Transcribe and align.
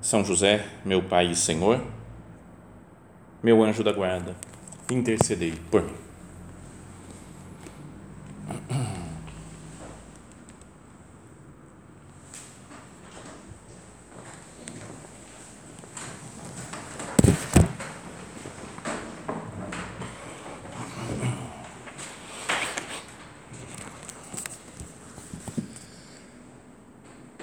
são 0.00 0.24
José, 0.24 0.64
meu 0.84 1.02
Pai 1.02 1.30
e 1.30 1.36
Senhor, 1.36 1.82
meu 3.42 3.62
anjo 3.62 3.82
da 3.82 3.92
guarda, 3.92 4.34
intercedei 4.90 5.54
por 5.70 5.82
mim. 5.82 5.94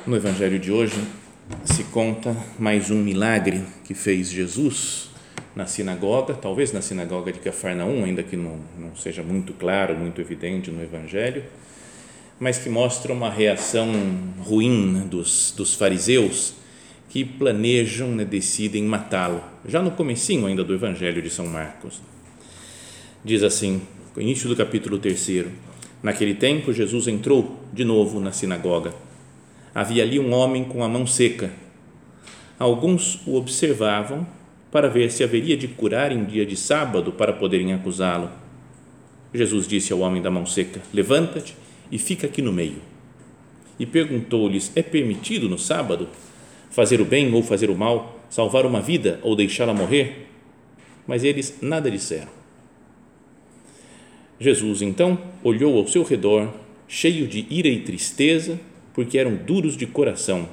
No 0.07 0.15
Evangelho 0.15 0.59
de 0.59 0.71
hoje, 0.71 1.24
se 1.63 1.83
conta 1.85 2.35
mais 2.57 2.89
um 2.89 3.01
milagre 3.01 3.63
que 3.83 3.93
fez 3.93 4.29
Jesus 4.29 5.09
na 5.55 5.65
sinagoga, 5.65 6.33
talvez 6.33 6.73
na 6.73 6.81
sinagoga 6.81 7.31
de 7.31 7.39
Cafarnaum, 7.39 8.03
ainda 8.03 8.23
que 8.23 8.35
não, 8.35 8.59
não 8.77 8.95
seja 8.95 9.21
muito 9.21 9.53
claro, 9.53 9.95
muito 9.95 10.19
evidente 10.19 10.71
no 10.71 10.81
Evangelho, 10.81 11.43
mas 12.39 12.57
que 12.57 12.67
mostra 12.67 13.13
uma 13.13 13.29
reação 13.29 13.91
ruim 14.39 14.93
né, 14.93 15.05
dos, 15.09 15.53
dos 15.55 15.75
fariseus 15.75 16.55
que 17.09 17.23
planejam, 17.23 18.09
né, 18.09 18.25
decidem 18.25 18.83
matá-lo, 18.83 19.41
já 19.67 19.81
no 19.81 19.91
comecinho 19.91 20.47
ainda 20.47 20.63
do 20.63 20.73
Evangelho 20.73 21.21
de 21.21 21.29
São 21.29 21.45
Marcos. 21.45 22.01
Diz 23.23 23.43
assim, 23.43 23.81
início 24.17 24.49
do 24.49 24.55
capítulo 24.55 24.97
3 24.97 25.45
naquele 26.01 26.33
tempo 26.33 26.73
Jesus 26.73 27.07
entrou 27.07 27.59
de 27.71 27.85
novo 27.85 28.19
na 28.19 28.31
sinagoga 28.31 29.04
havia 29.75 30.03
ali 30.03 30.17
um 30.17 30.33
homem 30.33 30.63
com 30.63 30.81
a 30.85 30.87
mão 30.87 31.05
seca. 31.05 31.51
Alguns 32.57 33.19
o 33.27 33.35
observavam 33.35 34.25
para 34.71 34.87
ver 34.87 35.11
se 35.11 35.21
haveria 35.21 35.57
de 35.57 35.67
curar 35.67 36.13
em 36.13 36.23
dia 36.23 36.45
de 36.45 36.55
sábado 36.55 37.11
para 37.11 37.33
poderem 37.33 37.73
acusá-lo. 37.73 38.31
Jesus 39.33 39.67
disse 39.67 39.91
ao 39.91 39.99
homem 39.99 40.21
da 40.21 40.31
mão 40.31 40.45
seca: 40.45 40.81
Levanta-te 40.93 41.53
e 41.91 41.99
fica 41.99 42.25
aqui 42.25 42.41
no 42.41 42.53
meio. 42.53 42.81
E 43.77 43.85
perguntou-lhes: 43.85 44.71
É 44.75 44.81
permitido 44.81 45.49
no 45.49 45.59
sábado 45.59 46.07
fazer 46.69 47.01
o 47.01 47.05
bem 47.05 47.33
ou 47.33 47.43
fazer 47.43 47.69
o 47.69 47.75
mal, 47.75 48.17
salvar 48.29 48.65
uma 48.65 48.79
vida 48.79 49.19
ou 49.21 49.35
deixá-la 49.35 49.73
morrer? 49.73 50.29
Mas 51.05 51.25
eles 51.25 51.57
nada 51.61 51.91
disseram. 51.91 52.31
Jesus 54.39 54.81
então 54.81 55.17
olhou 55.43 55.77
ao 55.77 55.87
seu 55.87 56.03
redor, 56.03 56.53
cheio 56.87 57.27
de 57.27 57.45
ira 57.49 57.67
e 57.67 57.81
tristeza, 57.81 58.59
porque 58.95 59.17
eram 59.17 59.35
duros 59.35 59.75
de 59.75 59.85
coração. 59.85 60.47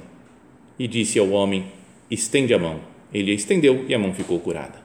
E 0.77 0.87
disse 0.87 1.17
ao 1.17 1.29
homem: 1.29 1.65
Estende 2.11 2.53
a 2.53 2.59
mão. 2.59 2.79
Ele 3.13 3.31
a 3.31 3.33
estendeu 3.33 3.85
e 3.87 3.93
a 3.95 3.99
mão 3.99 4.13
ficou 4.13 4.39
curada. 4.39 4.83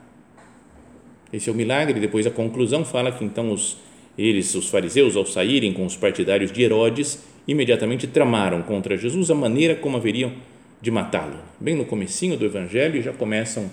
Esse 1.33 1.51
é 1.51 1.53
o 1.53 1.57
milagre. 1.57 1.99
Depois 1.99 2.27
a 2.27 2.31
conclusão 2.31 2.85
fala 2.85 3.11
que 3.11 3.25
então 3.25 3.53
os, 3.53 3.77
eles, 4.17 4.55
os 4.55 4.69
fariseus, 4.69 5.17
ao 5.17 5.27
saírem 5.27 5.73
com 5.73 5.85
os 5.85 5.97
partidários 5.97 6.53
de 6.53 6.63
Herodes, 6.63 7.23
imediatamente 7.47 8.07
tramaram 8.07 8.63
contra 8.63 8.97
Jesus 8.97 9.31
a 9.31 9.35
maneira 9.35 9.75
como 9.75 9.97
haveriam 9.97 10.33
de 10.81 10.91
matá-lo. 10.91 11.39
Bem 11.59 11.75
no 11.75 11.85
comecinho 11.85 12.37
do 12.37 12.45
Evangelho 12.45 13.03
já 13.03 13.13
começam 13.13 13.71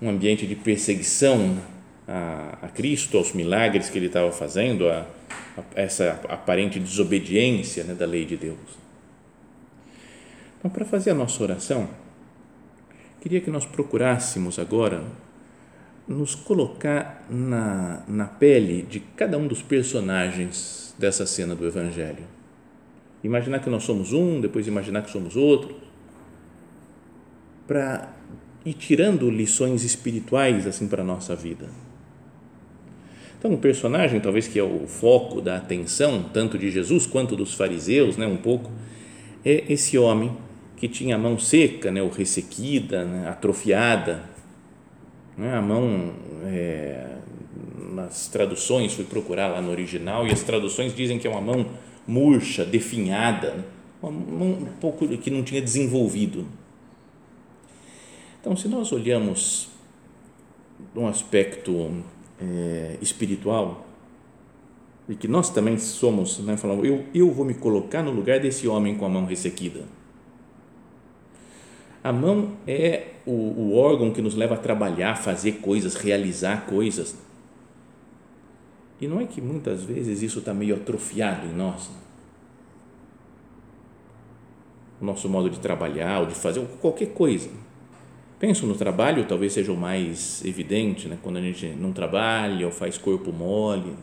um 0.00 0.08
ambiente 0.08 0.46
de 0.46 0.54
perseguição 0.54 1.58
a, 2.06 2.58
a 2.62 2.68
Cristo, 2.68 3.18
aos 3.18 3.32
milagres 3.32 3.90
que 3.90 3.98
ele 3.98 4.06
estava 4.06 4.30
fazendo, 4.30 4.88
a, 4.88 5.04
a 5.56 5.62
essa 5.82 6.20
aparente 6.28 6.78
desobediência 6.78 7.84
né, 7.84 7.94
da 7.94 8.06
lei 8.06 8.24
de 8.24 8.36
Deus. 8.36 8.87
Então, 10.58 10.70
para 10.70 10.84
fazer 10.84 11.10
a 11.10 11.14
nossa 11.14 11.40
oração, 11.42 11.88
queria 13.20 13.40
que 13.40 13.50
nós 13.50 13.64
procurássemos 13.64 14.58
agora 14.58 15.04
nos 16.06 16.34
colocar 16.34 17.26
na, 17.30 18.02
na 18.08 18.24
pele 18.24 18.82
de 18.82 18.98
cada 18.98 19.36
um 19.36 19.46
dos 19.46 19.62
personagens 19.62 20.94
dessa 20.98 21.26
cena 21.26 21.54
do 21.54 21.66
Evangelho. 21.66 22.24
Imaginar 23.22 23.60
que 23.60 23.70
nós 23.70 23.84
somos 23.84 24.12
um, 24.12 24.40
depois 24.40 24.66
imaginar 24.66 25.02
que 25.02 25.10
somos 25.10 25.36
outro, 25.36 25.76
para 27.66 28.12
ir 28.64 28.74
tirando 28.74 29.30
lições 29.30 29.84
espirituais 29.84 30.66
assim 30.66 30.88
para 30.88 31.02
a 31.02 31.04
nossa 31.04 31.36
vida. 31.36 31.66
Então, 33.38 33.52
o 33.52 33.58
personagem, 33.58 34.18
talvez 34.18 34.48
que 34.48 34.58
é 34.58 34.62
o 34.64 34.88
foco 34.88 35.40
da 35.40 35.56
atenção, 35.56 36.24
tanto 36.32 36.58
de 36.58 36.70
Jesus 36.70 37.06
quanto 37.06 37.36
dos 37.36 37.54
fariseus, 37.54 38.16
né, 38.16 38.26
um 38.26 38.36
pouco, 38.36 38.72
é 39.44 39.72
esse 39.72 39.96
homem 39.96 40.36
que 40.78 40.86
tinha 40.86 41.16
a 41.16 41.18
mão 41.18 41.38
seca, 41.38 41.90
né, 41.90 42.00
ou 42.00 42.08
ressequida, 42.08 43.04
né, 43.04 43.28
atrofiada, 43.28 44.22
né, 45.36 45.56
a 45.56 45.60
mão, 45.60 46.12
é, 46.44 47.16
nas 47.92 48.28
traduções, 48.28 48.94
fui 48.94 49.04
procurar 49.04 49.48
lá 49.48 49.60
no 49.60 49.70
original, 49.70 50.26
e 50.26 50.32
as 50.32 50.42
traduções 50.42 50.94
dizem 50.94 51.18
que 51.18 51.26
é 51.26 51.30
uma 51.30 51.40
mão 51.40 51.66
murcha, 52.06 52.64
definhada, 52.64 53.54
né, 53.54 53.64
uma 54.00 54.12
mão 54.12 54.50
um 54.50 54.72
pouco 54.80 55.06
que 55.18 55.30
não 55.30 55.42
tinha 55.42 55.60
desenvolvido. 55.60 56.46
Então, 58.40 58.56
se 58.56 58.68
nós 58.68 58.92
olhamos 58.92 59.68
um 60.94 61.08
aspecto 61.08 61.90
é, 62.40 62.96
espiritual, 63.02 63.84
e 65.08 65.16
que 65.16 65.26
nós 65.26 65.50
também 65.50 65.76
somos, 65.76 66.38
né, 66.38 66.56
falando, 66.56 66.86
eu, 66.86 67.04
eu 67.12 67.32
vou 67.32 67.44
me 67.44 67.54
colocar 67.54 68.00
no 68.00 68.12
lugar 68.12 68.38
desse 68.38 68.68
homem 68.68 68.94
com 68.94 69.04
a 69.04 69.08
mão 69.08 69.24
ressequida 69.24 69.97
a 72.02 72.12
mão 72.12 72.52
é 72.66 73.08
o, 73.26 73.32
o 73.32 73.76
órgão 73.76 74.12
que 74.12 74.22
nos 74.22 74.34
leva 74.34 74.54
a 74.54 74.58
trabalhar, 74.58 75.16
fazer 75.16 75.52
coisas, 75.60 75.94
realizar 75.94 76.66
coisas. 76.66 77.16
E 79.00 79.06
não 79.06 79.20
é 79.20 79.26
que 79.26 79.40
muitas 79.40 79.82
vezes 79.82 80.22
isso 80.22 80.40
está 80.40 80.52
meio 80.54 80.76
atrofiado 80.76 81.46
em 81.46 81.52
nós? 81.52 81.90
O 85.00 85.04
nosso 85.04 85.28
modo 85.28 85.48
de 85.48 85.60
trabalhar 85.60 86.20
ou 86.20 86.26
de 86.26 86.34
fazer 86.34 86.64
qualquer 86.80 87.12
coisa. 87.12 87.48
Penso 88.38 88.66
no 88.66 88.74
trabalho, 88.74 89.26
talvez 89.26 89.52
seja 89.52 89.72
o 89.72 89.76
mais 89.76 90.44
evidente, 90.44 91.08
né? 91.08 91.18
quando 91.22 91.36
a 91.38 91.40
gente 91.40 91.66
não 91.68 91.92
trabalha 91.92 92.66
ou 92.66 92.72
faz 92.72 92.96
corpo 92.96 93.32
mole. 93.32 93.94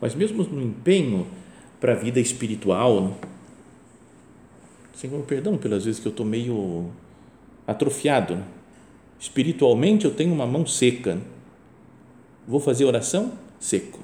Mas 0.00 0.14
mesmo 0.14 0.42
no 0.44 0.62
empenho 0.62 1.26
para 1.78 1.92
a 1.92 1.96
vida 1.96 2.20
espiritual, 2.20 3.00
né? 3.00 3.14
Senhor, 5.00 5.22
perdão 5.22 5.56
pelas 5.56 5.86
vezes 5.86 5.98
que 5.98 6.06
eu 6.06 6.10
estou 6.10 6.26
meio 6.26 6.90
atrofiado. 7.66 8.44
Espiritualmente 9.18 10.04
eu 10.04 10.10
tenho 10.10 10.30
uma 10.30 10.46
mão 10.46 10.66
seca. 10.66 11.18
Vou 12.46 12.60
fazer 12.60 12.84
oração? 12.84 13.32
Seco. 13.58 13.98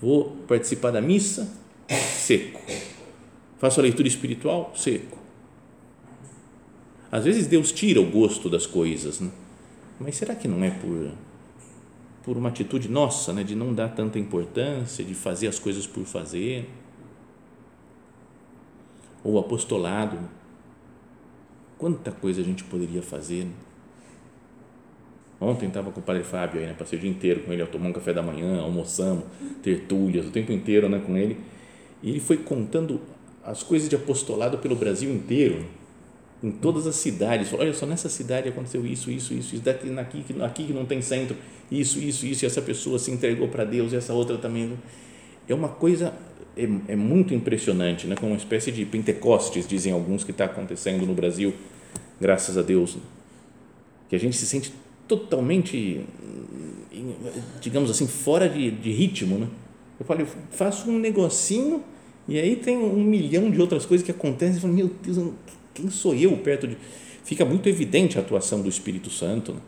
Vou 0.00 0.36
participar 0.46 0.92
da 0.92 1.00
missa? 1.00 1.52
Seco. 1.88 2.60
Faço 3.58 3.80
a 3.80 3.82
leitura 3.82 4.06
espiritual? 4.06 4.72
Seco. 4.76 5.18
Às 7.10 7.24
vezes 7.24 7.48
Deus 7.48 7.72
tira 7.72 8.00
o 8.00 8.08
gosto 8.08 8.48
das 8.48 8.66
coisas, 8.66 9.18
né? 9.18 9.32
mas 9.98 10.14
será 10.14 10.36
que 10.36 10.46
não 10.46 10.62
é 10.62 10.70
por, 10.70 11.10
por 12.22 12.36
uma 12.36 12.50
atitude 12.50 12.88
nossa, 12.88 13.32
né? 13.32 13.42
de 13.42 13.56
não 13.56 13.74
dar 13.74 13.88
tanta 13.88 14.16
importância, 14.16 15.04
de 15.04 15.14
fazer 15.14 15.48
as 15.48 15.58
coisas 15.58 15.88
por 15.88 16.04
fazer? 16.04 16.70
Ou 19.22 19.38
apostolado. 19.38 20.18
Quanta 21.78 22.10
coisa 22.10 22.40
a 22.40 22.44
gente 22.44 22.64
poderia 22.64 23.02
fazer. 23.02 23.44
Né? 23.44 23.52
Ontem 25.40 25.68
estava 25.68 25.92
com 25.92 26.00
o 26.00 26.02
padre 26.02 26.24
Fábio 26.24 26.60
aí, 26.60 26.66
né? 26.66 26.74
Passei 26.76 26.98
o 26.98 27.00
dia 27.00 27.10
inteiro 27.10 27.40
com 27.44 27.52
ele, 27.52 27.64
tomamos 27.66 27.90
um 27.90 27.94
café 27.94 28.12
da 28.12 28.22
manhã, 28.22 28.60
almoçamos, 28.60 29.24
tertúlias, 29.62 30.26
o 30.26 30.30
tempo 30.30 30.50
inteiro 30.50 30.88
né, 30.88 31.00
com 31.04 31.16
ele. 31.16 31.38
E 32.02 32.10
ele 32.10 32.20
foi 32.20 32.38
contando 32.38 33.00
as 33.44 33.62
coisas 33.62 33.88
de 33.88 33.94
apostolado 33.94 34.58
pelo 34.58 34.74
Brasil 34.74 35.10
inteiro, 35.10 35.64
em 36.42 36.50
todas 36.50 36.86
as 36.88 36.96
cidades. 36.96 37.52
Olha 37.52 37.72
só, 37.72 37.86
nessa 37.86 38.08
cidade 38.08 38.48
aconteceu 38.48 38.84
isso, 38.84 39.10
isso, 39.10 39.32
isso, 39.32 39.54
isso 39.54 39.64
daqui, 39.64 39.96
aqui, 39.96 40.24
aqui 40.42 40.66
que 40.66 40.72
não 40.72 40.84
tem 40.84 41.00
centro, 41.00 41.36
isso, 41.70 42.00
isso, 42.00 42.26
isso, 42.26 42.44
e 42.44 42.46
essa 42.46 42.60
pessoa 42.60 42.98
se 42.98 43.10
entregou 43.10 43.48
para 43.48 43.64
Deus, 43.64 43.92
e 43.92 43.96
essa 43.96 44.12
outra 44.12 44.38
também. 44.38 44.76
É 45.48 45.54
uma 45.54 45.68
coisa 45.68 46.12
é, 46.58 46.92
é 46.92 46.96
muito 46.96 47.32
impressionante, 47.32 48.06
né? 48.06 48.16
como 48.16 48.32
uma 48.32 48.36
espécie 48.36 48.72
de 48.72 48.84
Pentecostes, 48.84 49.66
dizem 49.66 49.92
alguns, 49.92 50.24
que 50.24 50.32
está 50.32 50.44
acontecendo 50.46 51.06
no 51.06 51.14
Brasil 51.14 51.54
graças 52.20 52.58
a 52.58 52.62
Deus, 52.62 52.96
né? 52.96 53.02
que 54.08 54.16
a 54.16 54.18
gente 54.18 54.36
se 54.36 54.46
sente 54.46 54.72
totalmente, 55.06 56.04
digamos 57.60 57.90
assim, 57.90 58.06
fora 58.06 58.48
de, 58.48 58.70
de 58.70 58.90
ritmo, 58.90 59.38
né? 59.38 59.48
Eu 59.98 60.06
falei, 60.06 60.24
eu 60.24 60.30
faço 60.50 60.90
um 60.90 60.98
negocinho 60.98 61.82
e 62.28 62.38
aí 62.38 62.56
tem 62.56 62.76
um 62.76 63.02
milhão 63.02 63.50
de 63.50 63.60
outras 63.60 63.86
coisas 63.86 64.04
que 64.04 64.10
acontecem. 64.10 64.56
Eu 64.56 64.60
falo, 64.60 64.74
meu 64.74 64.90
Deus, 65.02 65.32
quem 65.74 65.90
sou 65.90 66.14
eu 66.14 66.36
perto 66.38 66.68
de. 66.68 66.76
Fica 67.24 67.44
muito 67.44 67.68
evidente 67.68 68.18
a 68.18 68.20
atuação 68.20 68.60
do 68.62 68.68
Espírito 68.68 69.10
Santo. 69.10 69.52
Né? 69.54 69.60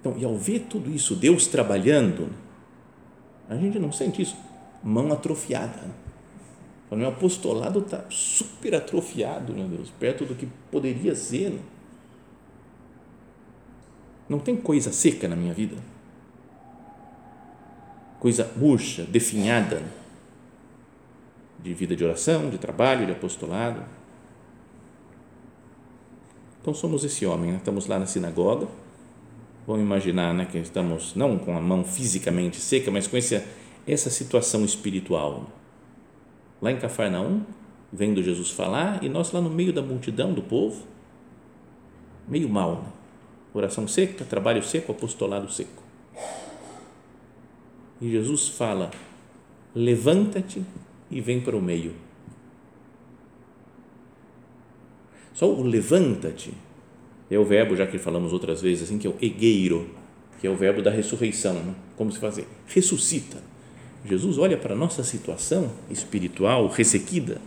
Então, 0.00 0.16
e 0.18 0.24
ao 0.24 0.36
ver 0.36 0.66
tudo 0.68 0.94
isso, 0.94 1.14
Deus 1.16 1.46
trabalhando, 1.46 2.28
a 3.48 3.56
gente 3.56 3.78
não 3.78 3.90
sente 3.90 4.22
isso, 4.22 4.36
mão 4.84 5.12
atrofiada. 5.12 5.80
Né? 5.80 5.94
O 6.90 6.96
meu 6.96 7.08
apostolado 7.08 7.80
está 7.80 8.04
super 8.10 8.74
atrofiado, 8.74 9.52
meu 9.52 9.66
Deus, 9.66 9.90
perto 9.98 10.24
do 10.24 10.34
que 10.34 10.46
poderia 10.70 11.14
ser. 11.14 11.50
Né? 11.50 11.60
Não 14.28 14.38
tem 14.38 14.54
coisa 14.54 14.92
seca 14.92 15.26
na 15.26 15.34
minha 15.34 15.54
vida. 15.54 15.76
Coisa 18.20 18.50
murcha, 18.56 19.02
definhada. 19.04 19.82
De 21.58 21.72
vida 21.72 21.96
de 21.96 22.04
oração, 22.04 22.50
de 22.50 22.58
trabalho, 22.58 23.06
de 23.06 23.12
apostolado. 23.12 23.82
Então 26.60 26.72
somos 26.72 27.04
esse 27.04 27.26
homem, 27.26 27.52
né? 27.52 27.56
estamos 27.56 27.86
lá 27.86 27.98
na 27.98 28.06
sinagoga. 28.06 28.68
Vamos 29.66 29.82
imaginar 29.82 30.34
né, 30.34 30.44
que 30.44 30.58
estamos 30.58 31.14
não 31.14 31.38
com 31.38 31.56
a 31.56 31.60
mão 31.60 31.84
fisicamente 31.84 32.58
seca, 32.58 32.90
mas 32.90 33.06
com 33.06 33.16
essa, 33.16 33.42
essa 33.86 34.10
situação 34.10 34.64
espiritual. 34.64 35.46
Lá 36.60 36.72
em 36.72 36.78
Cafarnaum, 36.78 37.42
vendo 37.92 38.22
Jesus 38.22 38.50
falar, 38.50 39.02
e 39.04 39.08
nós 39.08 39.32
lá 39.32 39.40
no 39.40 39.50
meio 39.50 39.72
da 39.72 39.82
multidão 39.82 40.32
do 40.32 40.42
povo, 40.42 40.84
meio 42.26 42.48
mal, 42.48 42.82
né? 42.82 42.92
oração 43.52 43.86
seca, 43.86 44.24
trabalho 44.24 44.62
seco, 44.62 44.92
apostolado 44.92 45.50
seco. 45.52 45.82
E 48.00 48.10
Jesus 48.10 48.48
fala: 48.48 48.90
levanta-te 49.74 50.62
e 51.10 51.20
vem 51.20 51.40
para 51.40 51.56
o 51.56 51.62
meio. 51.62 51.94
Só 55.32 55.52
o 55.52 55.62
levanta-te 55.62 56.54
é 57.30 57.38
o 57.38 57.44
verbo, 57.44 57.74
já 57.74 57.86
que 57.86 57.98
falamos 57.98 58.32
outras 58.32 58.60
vezes, 58.62 58.84
assim, 58.84 58.98
que 58.98 59.06
é 59.06 59.10
o 59.10 59.16
egueiro, 59.20 59.90
que 60.40 60.46
é 60.46 60.50
o 60.50 60.56
verbo 60.56 60.82
da 60.82 60.90
ressurreição. 60.90 61.54
Né? 61.54 61.74
Como 61.96 62.12
se 62.12 62.18
fazer? 62.18 62.46
Ressuscita. 62.66 63.42
Jesus 64.04 64.38
olha 64.38 64.56
para 64.56 64.74
a 64.74 64.76
nossa 64.76 65.02
situação 65.02 65.70
espiritual 65.90 66.66
ressequida 66.68 67.40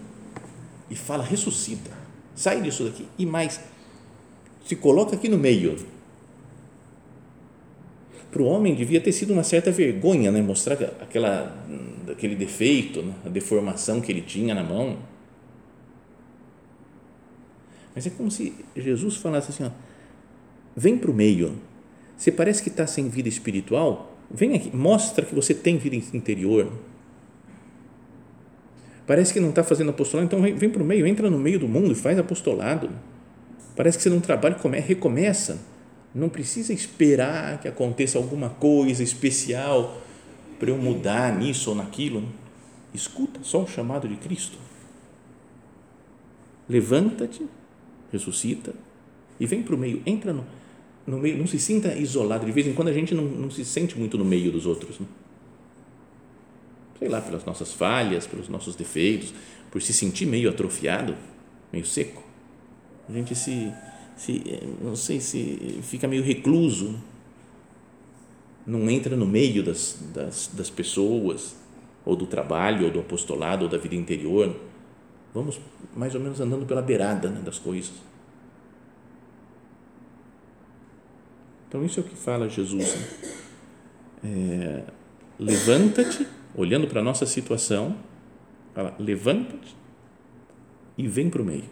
e 0.89 0.95
fala: 0.95 1.23
ressuscita, 1.23 1.91
sai 2.35 2.61
disso 2.61 2.83
daqui 2.83 3.07
e 3.17 3.25
mais, 3.25 3.59
se 4.65 4.75
coloca 4.75 5.15
aqui 5.15 5.29
no 5.29 5.37
meio 5.37 5.77
para 8.31 8.41
o 8.41 8.45
homem 8.45 8.75
devia 8.75 8.99
ter 8.99 9.11
sido 9.11 9.33
uma 9.33 9.43
certa 9.43 9.71
vergonha, 9.71 10.31
né? 10.31 10.41
mostrar 10.41 10.75
aquela, 11.01 11.57
aquele 12.07 12.35
defeito, 12.35 13.01
né? 13.01 13.13
a 13.25 13.29
deformação 13.29 14.01
que 14.01 14.11
ele 14.11 14.21
tinha 14.21 14.53
na 14.53 14.63
mão. 14.63 14.97
Mas 17.95 18.05
é 18.05 18.09
como 18.11 18.29
se 18.29 18.53
Jesus 18.75 19.15
falasse 19.15 19.51
assim: 19.51 19.63
ó, 19.63 19.71
vem 20.75 20.97
para 20.97 21.09
o 21.09 21.13
meio. 21.13 21.55
Você 22.15 22.31
parece 22.31 22.61
que 22.61 22.69
está 22.69 22.85
sem 22.85 23.09
vida 23.09 23.29
espiritual? 23.29 24.16
Vem 24.29 24.55
aqui, 24.55 24.75
mostra 24.75 25.25
que 25.25 25.33
você 25.33 25.53
tem 25.53 25.77
vida 25.77 25.95
interior. 25.95 26.71
Parece 29.05 29.31
que 29.31 29.39
não 29.39 29.49
está 29.49 29.63
fazendo 29.63 29.89
apostolado, 29.89 30.27
então 30.27 30.41
vem, 30.41 30.53
vem 30.55 30.69
para 30.69 30.83
o 30.83 30.85
meio, 30.85 31.07
entra 31.07 31.29
no 31.29 31.39
meio 31.39 31.59
do 31.59 31.67
mundo 31.67 31.91
e 31.91 31.95
faz 31.95 32.19
apostolado. 32.19 32.89
Parece 33.75 33.97
que 33.97 34.03
você 34.03 34.09
não 34.09 34.19
trabalha, 34.19 34.55
come, 34.55 34.79
recomeça 34.79 35.59
não 36.17 36.29
precisa 36.29 36.73
esperar 36.73 37.59
que 37.59 37.67
aconteça 37.67 38.17
alguma 38.17 38.49
coisa 38.49 39.03
especial 39.03 40.01
para 40.57 40.71
eu 40.71 40.77
mudar 40.77 41.37
nisso 41.37 41.69
ou 41.69 41.75
naquilo. 41.75 42.23
Escuta 42.91 43.39
só 43.43 43.61
o 43.61 43.67
chamado 43.67 44.07
de 44.07 44.15
Cristo. 44.15 44.57
Levanta-te, 46.67 47.45
ressuscita 48.11 48.73
e 49.39 49.45
vem 49.45 49.61
para 49.61 49.75
o 49.75 49.77
meio. 49.77 50.01
Entra 50.07 50.33
no, 50.33 50.43
no 51.07 51.17
meio, 51.17 51.37
não 51.37 51.47
se 51.47 51.57
sinta 51.57 51.95
isolado. 51.95 52.45
De 52.45 52.51
vez 52.51 52.67
em 52.67 52.73
quando 52.73 52.89
a 52.89 52.93
gente 52.93 53.15
não, 53.15 53.23
não 53.23 53.49
se 53.49 53.65
sente 53.65 53.97
muito 53.97 54.17
no 54.17 54.25
meio 54.25 54.51
dos 54.51 54.65
outros. 54.65 54.99
Né? 54.99 55.07
Sei 56.99 57.07
lá, 57.07 57.21
pelas 57.21 57.45
nossas 57.45 57.73
falhas, 57.73 58.27
pelos 58.27 58.49
nossos 58.49 58.75
defeitos, 58.75 59.33
por 59.71 59.81
se 59.81 59.93
sentir 59.93 60.25
meio 60.25 60.49
atrofiado, 60.49 61.15
meio 61.71 61.85
seco. 61.85 62.21
A 63.07 63.13
gente 63.13 63.33
se 63.33 63.71
se, 64.17 64.43
não 64.81 64.95
sei 64.95 65.21
se 65.21 65.79
fica 65.83 66.07
meio 66.07 66.23
recluso, 66.23 66.95
não 68.65 68.89
entra 68.89 69.15
no 69.15 69.25
meio 69.25 69.63
das, 69.63 69.99
das, 70.13 70.49
das 70.51 70.69
pessoas, 70.69 71.55
ou 72.03 72.15
do 72.15 72.25
trabalho, 72.25 72.85
ou 72.85 72.91
do 72.91 72.99
apostolado, 72.99 73.65
ou 73.65 73.69
da 73.69 73.77
vida 73.77 73.95
interior. 73.95 74.53
Vamos 75.33 75.59
mais 75.95 76.15
ou 76.15 76.21
menos 76.21 76.41
andando 76.41 76.65
pela 76.65 76.81
beirada 76.81 77.29
né, 77.29 77.41
das 77.41 77.59
coisas. 77.59 77.93
Então, 81.67 81.83
isso 81.85 81.99
é 81.99 82.03
o 82.03 82.05
que 82.05 82.15
fala 82.15 82.47
Jesus. 82.47 82.95
Né? 82.95 83.07
É, 84.23 84.83
levanta-te, 85.39 86.25
olhando 86.55 86.87
para 86.87 87.01
a 87.01 87.03
nossa 87.03 87.25
situação, 87.25 87.95
fala, 88.73 88.95
levanta-te 88.97 89.75
e 90.97 91.07
vem 91.07 91.29
para 91.29 91.41
o 91.41 91.45
meio. 91.45 91.65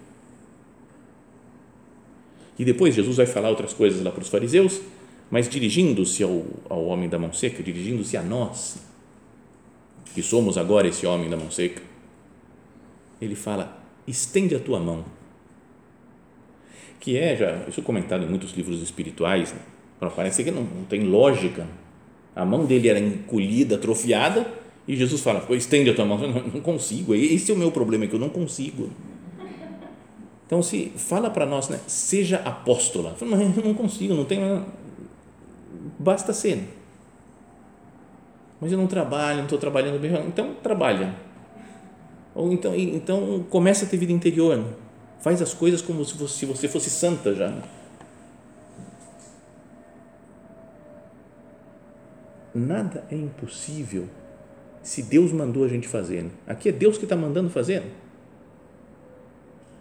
E 2.57 2.63
depois 2.63 2.95
Jesus 2.95 3.17
vai 3.17 3.25
falar 3.25 3.49
outras 3.49 3.73
coisas 3.73 4.01
lá 4.01 4.11
para 4.11 4.21
os 4.21 4.29
fariseus, 4.29 4.81
mas 5.29 5.49
dirigindo-se 5.49 6.23
ao, 6.23 6.45
ao 6.69 6.85
homem 6.85 7.09
da 7.09 7.17
mão 7.17 7.33
seca, 7.33 7.61
dirigindo-se 7.63 8.15
a 8.15 8.21
nós, 8.21 8.77
que 10.13 10.21
somos 10.21 10.57
agora 10.57 10.87
esse 10.87 11.05
homem 11.05 11.29
da 11.29 11.35
mão 11.35 11.51
seca, 11.51 11.81
ele 13.19 13.35
fala: 13.35 13.81
estende 14.07 14.55
a 14.55 14.59
tua 14.59 14.79
mão. 14.79 15.03
Que 16.99 17.17
é, 17.17 17.35
já, 17.35 17.67
isso 17.67 17.79
é 17.79 17.83
comentado 17.83 18.23
em 18.23 18.27
muitos 18.27 18.53
livros 18.53 18.81
espirituais, 18.81 19.53
né? 19.53 19.59
Parece 19.99 20.43
que 20.43 20.51
não, 20.51 20.63
não 20.63 20.83
tem 20.85 21.03
lógica. 21.03 21.67
A 22.35 22.45
mão 22.45 22.65
dele 22.65 22.89
era 22.89 22.99
encolhida, 22.99 23.75
atrofiada, 23.75 24.45
e 24.87 24.95
Jesus 24.95 25.21
fala: 25.21 25.45
estende 25.51 25.89
a 25.89 25.93
tua 25.93 26.05
mão. 26.05 26.17
Não, 26.17 26.41
não 26.41 26.61
consigo, 26.61 27.15
esse 27.15 27.51
é 27.51 27.53
o 27.53 27.57
meu 27.57 27.71
problema, 27.71 28.05
é 28.05 28.07
que 28.07 28.15
eu 28.15 28.19
não 28.19 28.29
consigo 28.29 28.89
então, 30.45 30.61
se 30.61 30.91
fala 30.95 31.29
para 31.29 31.45
nós, 31.45 31.69
né, 31.69 31.79
seja 31.87 32.37
apóstola. 32.37 33.15
Eu 33.19 33.27
não, 33.27 33.73
consigo, 33.73 34.13
não 34.13 34.25
tenho. 34.25 34.63
Basta 35.97 36.33
ser. 36.33 36.63
Mas 38.61 38.71
eu 38.71 38.77
não 38.77 38.87
trabalho, 38.87 39.37
não 39.37 39.43
estou 39.45 39.57
trabalhando 39.57 39.99
bem. 39.99 40.11
Então, 40.27 40.53
trabalha. 40.61 41.15
Ou 42.35 42.53
então, 42.53 42.75
então 42.75 43.43
começa 43.49 43.85
a 43.85 43.87
ter 43.87 43.97
vida 43.97 44.11
interior. 44.11 44.63
Faz 45.19 45.41
as 45.41 45.53
coisas 45.53 45.81
como 45.81 46.05
se 46.05 46.45
você 46.45 46.67
fosse 46.67 46.89
santa 46.91 47.33
já. 47.33 47.51
Nada 52.55 53.03
é 53.11 53.15
impossível 53.15 54.07
se 54.81 55.03
Deus 55.03 55.33
mandou 55.33 55.65
a 55.65 55.67
gente 55.67 55.89
fazer. 55.89 56.25
Aqui 56.47 56.69
é 56.69 56.71
Deus 56.71 56.97
que 56.97 57.03
está 57.03 57.17
mandando 57.17 57.49
fazer. 57.49 57.83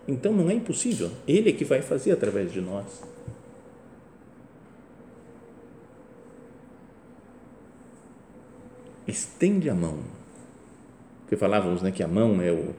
Então 0.09 0.33
não 0.33 0.51
é 0.51 0.55
impossível, 0.55 1.11
Ele 1.27 1.51
é 1.51 1.53
que 1.53 1.65
vai 1.65 1.81
fazer 1.81 2.11
através 2.11 2.53
de 2.53 2.61
nós. 2.61 3.03
Estende 9.07 9.71
a 9.71 9.75
mão. 9.75 9.99
Porque 11.21 11.37
falávamos 11.37 11.81
né, 11.81 11.93
que 11.93 12.03
a 12.03 12.09
mão 12.09 12.43
é 12.43 12.51
o 12.51 12.75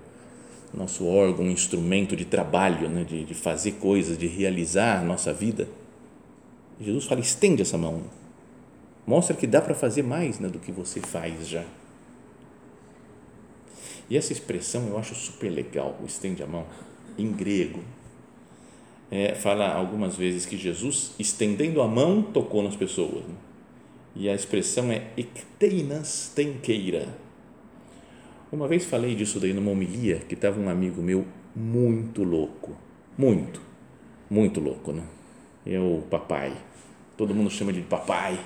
nosso 0.74 1.06
órgão, 1.06 1.46
um 1.46 1.52
instrumento 1.52 2.16
de 2.16 2.26
trabalho, 2.26 2.90
né, 2.90 3.04
de, 3.04 3.24
de 3.24 3.34
fazer 3.34 3.74
coisas, 3.74 4.18
de 4.18 4.28
realizar 4.28 5.00
a 5.00 5.04
nossa 5.04 5.32
vida. 5.32 5.68
Jesus 6.82 7.06
fala: 7.06 7.22
estende 7.22 7.62
essa 7.62 7.78
mão. 7.78 8.04
Mostra 9.06 9.36
que 9.36 9.46
dá 9.46 9.62
para 9.62 9.76
fazer 9.76 10.04
mais 10.04 10.40
né, 10.40 10.48
do 10.48 10.60
que 10.60 10.72
você 10.72 11.00
faz 11.00 11.48
já. 11.48 11.64
E 14.10 14.18
essa 14.18 14.34
expressão 14.34 14.88
eu 14.88 14.98
acho 14.98 15.16
super 15.16 15.50
legal, 15.50 15.98
o 16.02 16.06
estende 16.06 16.44
a 16.44 16.48
mão 16.48 16.66
em 17.18 17.32
grego, 17.32 17.82
é, 19.10 19.36
fala 19.36 19.72
algumas 19.74 20.16
vezes 20.16 20.46
que 20.46 20.58
Jesus, 20.58 21.14
estendendo 21.20 21.82
a 21.82 21.88
mão, 21.88 22.22
tocou 22.22 22.64
nas 22.64 22.76
pessoas. 22.76 23.24
Né? 23.24 23.36
E 24.16 24.30
a 24.30 24.34
expressão 24.34 24.92
é 24.92 25.08
ekteinas 25.16 26.32
tenqueira. 26.36 27.08
Uma 28.52 28.68
vez 28.68 28.86
falei 28.86 29.16
disso 29.16 29.40
daí 29.40 29.54
numa 29.54 29.72
homilia, 29.72 30.18
que 30.28 30.34
estava 30.34 30.60
um 30.60 30.70
amigo 30.70 31.02
meu 31.02 31.26
muito 31.56 32.24
louco, 32.24 32.76
muito, 33.18 33.62
muito 34.30 34.60
louco, 34.60 34.92
né? 34.92 35.04
É 35.66 35.80
o 35.80 36.04
papai. 36.10 36.54
Todo 37.18 37.34
mundo 37.34 37.50
chama 37.50 37.72
ele 37.72 37.82
de 37.82 37.88
papai, 37.88 38.40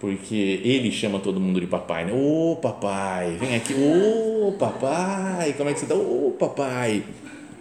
porque 0.00 0.60
ele 0.62 0.92
chama 0.92 1.18
todo 1.18 1.40
mundo 1.40 1.60
de 1.60 1.66
papai, 1.66 2.04
né? 2.04 2.12
Ô 2.12 2.56
papai, 2.56 3.36
vem 3.36 3.56
aqui, 3.56 3.74
ô 3.74 4.52
papai, 4.52 5.54
como 5.54 5.70
é 5.70 5.72
que 5.72 5.80
você 5.80 5.84
está? 5.86 5.96
Ô 5.96 6.34
papai 6.38 7.02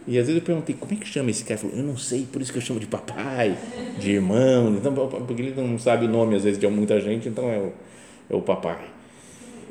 E 0.08 0.20
às 0.20 0.28
vezes 0.28 0.36
eu 0.36 0.46
perguntei, 0.46 0.76
como 0.80 0.94
é 0.94 0.96
que 0.96 1.08
chama 1.08 1.32
esse 1.32 1.44
cara? 1.44 1.60
Ele 1.60 1.70
falou, 1.70 1.78
eu 1.84 1.92
não 1.92 1.98
sei, 1.98 2.28
por 2.32 2.42
isso 2.42 2.52
que 2.52 2.60
eu 2.60 2.62
chamo 2.62 2.80
de 2.80 2.86
papai, 2.86 3.58
de 4.00 4.12
irmão, 4.12 4.76
então, 4.76 4.94
porque 4.94 5.42
ele 5.42 5.60
não 5.60 5.80
sabe 5.80 6.06
o 6.06 6.10
nome 6.10 6.36
às 6.36 6.44
vezes 6.44 6.60
de 6.60 6.68
muita 6.68 7.02
gente, 7.02 7.28
então 7.28 7.50
é 7.50 7.58
o, 7.58 7.74
é 8.30 8.36
o 8.36 8.42
papai. 8.42 8.86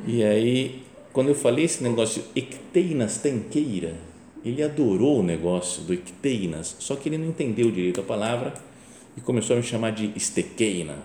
E 0.06 0.25
aí, 0.25 0.82
quando 1.12 1.28
eu 1.28 1.35
falei 1.35 1.64
esse 1.64 1.82
negócio, 1.82 2.23
ecteinas 2.35 3.18
tenqueira, 3.18 3.94
ele 4.44 4.62
adorou 4.62 5.20
o 5.20 5.23
negócio 5.23 5.82
do 5.82 5.92
ecteinas, 5.94 6.76
só 6.78 6.96
que 6.96 7.08
ele 7.08 7.18
não 7.18 7.28
entendeu 7.28 7.70
direito 7.70 8.00
a 8.00 8.04
palavra 8.04 8.52
e 9.16 9.20
começou 9.20 9.54
a 9.54 9.58
me 9.58 9.64
chamar 9.64 9.92
de 9.92 10.12
estequeinas. 10.14 10.99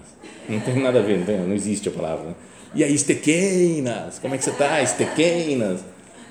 Não 0.49 0.59
tem 0.59 0.75
nada 0.75 0.99
a 0.99 1.01
ver, 1.01 1.19
não, 1.19 1.25
tem, 1.25 1.37
não 1.37 1.53
existe 1.53 1.87
a 1.89 1.91
palavra. 1.91 2.29
Né? 2.29 2.35
E 2.75 2.83
aí, 2.83 2.93
estequeinas, 2.93 4.19
como 4.19 4.35
é 4.35 4.37
que 4.37 4.43
você 4.43 4.51
está? 4.51 4.81
Estequeinas. 4.81 5.83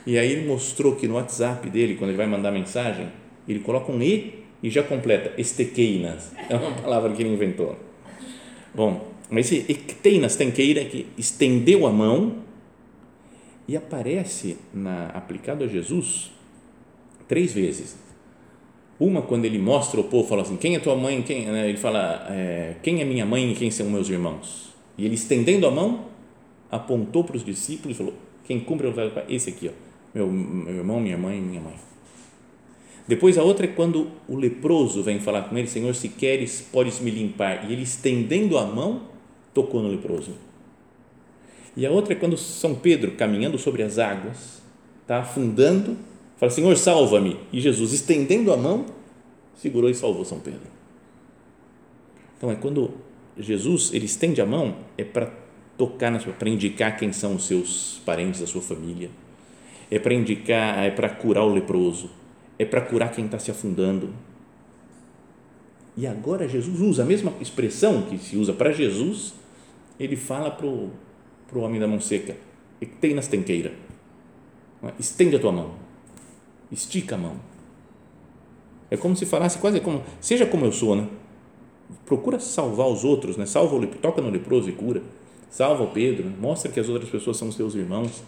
E 0.06 0.18
aí 0.18 0.32
ele 0.32 0.46
mostrou 0.46 0.96
que 0.96 1.06
no 1.06 1.14
WhatsApp 1.14 1.68
dele, 1.68 1.96
quando 1.96 2.10
ele 2.10 2.16
vai 2.16 2.26
mandar 2.26 2.50
mensagem, 2.50 3.08
ele 3.49 3.60
coloca 3.60 3.92
um 3.92 4.02
E 4.02 4.40
e 4.62 4.68
já 4.70 4.82
completa, 4.82 5.32
estequeinas. 5.40 6.32
É 6.49 6.56
uma 6.56 6.72
palavra 6.72 7.12
que 7.12 7.22
ele 7.22 7.32
inventou. 7.32 7.78
Bom, 8.75 9.08
mas 9.28 9.46
esse 9.46 9.70
ecteinas 9.70 10.37
tenqueira 10.37 10.84
que 10.84 11.06
estendeu 11.16 11.87
a 11.87 11.92
mão 11.92 12.37
e 13.66 13.76
aparece 13.76 14.56
na, 14.72 15.06
aplicado 15.08 15.64
a 15.64 15.66
Jesus 15.66 16.30
três 17.28 17.52
vezes. 17.52 17.96
Uma 19.00 19.23
quando 19.23 19.47
ele 19.47 19.59
mostra 19.59 19.99
o 19.99 20.04
povo, 20.04 20.28
fala 20.28 20.42
assim, 20.42 20.59
quem 20.59 20.76
é 20.76 20.78
tua 20.78 20.95
mãe? 20.95 21.23
Quem? 21.23 21.47
Né? 21.47 21.71
Ele 21.71 21.78
fala, 21.78 22.26
é, 22.28 22.76
quem 22.83 23.00
é 23.00 23.04
minha 23.04 23.25
mãe 23.25 23.50
e 23.50 23.54
quem 23.54 23.71
são 23.71 23.88
meus 23.88 24.11
irmãos? 24.11 24.75
E 24.99 25.07
ele 25.07 25.14
estendendo 25.14 25.66
a 25.66 25.71
mão, 25.71 26.04
apontou 26.71 27.25
para 27.25 27.37
os 27.37 27.42
discípulos 27.42 27.97
e 27.97 27.99
falou, 27.99 28.14
quem 28.45 28.61
cumpre 28.61 28.87
o 28.87 28.92
velho 28.92 29.11
esse 29.26 29.49
aqui, 29.49 29.69
ó, 29.69 29.73
meu, 30.14 30.30
meu 30.30 30.75
irmão, 30.75 31.00
minha 31.00 31.16
mãe, 31.16 31.40
minha 31.40 31.62
mãe. 31.62 31.75
Depois 33.09 33.38
a 33.38 33.42
outra 33.42 33.64
é 33.64 33.69
quando 33.69 34.09
o 34.28 34.37
leproso 34.37 35.02
vem 35.02 35.19
falar 35.19 35.42
com 35.42 35.57
ele, 35.57 35.66
Senhor, 35.66 35.95
se 35.95 36.09
queres, 36.09 36.61
podes 36.61 37.00
me 37.00 37.11
limpar. 37.11 37.69
E 37.69 37.73
ele 37.73 37.83
estendendo 37.83 38.59
a 38.59 38.64
mão, 38.64 39.02
tocou 39.54 39.83
no 39.83 39.88
leproso. 39.88 40.33
E 41.76 41.87
a 41.87 41.90
outra 41.90 42.12
é 42.12 42.16
quando 42.16 42.37
São 42.37 42.75
Pedro, 42.75 43.12
caminhando 43.12 43.59
sobre 43.59 43.83
as 43.83 43.99
águas, 43.99 44.62
está 45.02 45.21
afundando, 45.21 45.97
fala, 46.40 46.50
Senhor, 46.50 46.76
salva-me. 46.76 47.38
E 47.52 47.61
Jesus, 47.61 47.92
estendendo 47.92 48.52
a 48.52 48.56
mão, 48.56 48.87
segurou 49.54 49.88
e 49.88 49.94
salvou 49.94 50.25
São 50.25 50.40
Pedro. 50.40 50.68
Então 52.37 52.50
é 52.50 52.56
quando 52.56 52.90
Jesus 53.38 53.92
ele 53.94 54.06
estende 54.06 54.40
a 54.40 54.47
mão, 54.47 54.78
é 54.99 55.04
para 55.04 55.30
tocar, 55.78 56.18
para 56.35 56.49
indicar 56.49 56.97
quem 56.97 57.12
são 57.12 57.37
os 57.37 57.47
seus 57.47 58.02
parentes, 58.04 58.42
a 58.42 58.47
sua 58.47 58.61
família 58.61 59.11
é 59.90 59.99
para 59.99 60.14
indicar, 60.14 60.85
é 60.85 60.90
para 60.90 61.09
curar 61.11 61.44
o 61.44 61.52
leproso, 61.52 62.11
é 62.59 62.64
para 62.64 62.80
curar 62.80 63.11
quem 63.11 63.25
está 63.25 63.38
se 63.38 63.50
afundando. 63.50 64.11
E 65.97 66.06
agora 66.06 66.49
Jesus 66.49 66.80
usa 66.80 67.02
a 67.02 67.06
mesma 67.06 67.32
expressão 67.40 68.02
que 68.02 68.16
se 68.16 68.37
usa 68.37 68.52
para 68.52 68.70
Jesus, 68.70 69.35
ele 69.99 70.16
fala 70.16 70.50
para 70.50 70.66
o 70.66 70.92
homem 71.54 71.80
da 71.80 71.88
mão 71.88 72.00
seca, 72.00 72.37
tem 73.00 73.14
nas 73.14 73.26
tenqueira, 73.26 73.73
estende 74.99 75.37
a 75.37 75.38
tua 75.38 75.52
mão, 75.52 75.75
estica 76.71 77.15
a 77.15 77.19
mão. 77.19 77.37
É 78.91 78.97
como 78.97 79.17
se 79.17 79.25
falasse 79.27 79.59
quase 79.59 79.81
como, 79.81 80.03
seja 80.21 80.47
como 80.47 80.65
eu 80.65 80.73
sou, 80.73 80.97
né? 80.97 81.09
Procura 82.07 82.39
salvar 82.41 82.89
os 82.89 83.05
outros, 83.05 83.37
né? 83.37 83.47
Salva 83.47 83.77
o 83.77 83.87
toca 83.87 84.21
no 84.21 84.31
leproso 84.31 84.69
e 84.69 84.73
cura. 84.73 85.03
Salva 85.50 85.85
o 85.85 85.91
Pedro, 85.91 86.31
mostra 86.41 86.71
que 86.71 86.79
as 86.79 86.89
outras 86.89 87.11
pessoas 87.11 87.37
são 87.37 87.50
seus 87.50 87.75
irmãos 87.75 88.23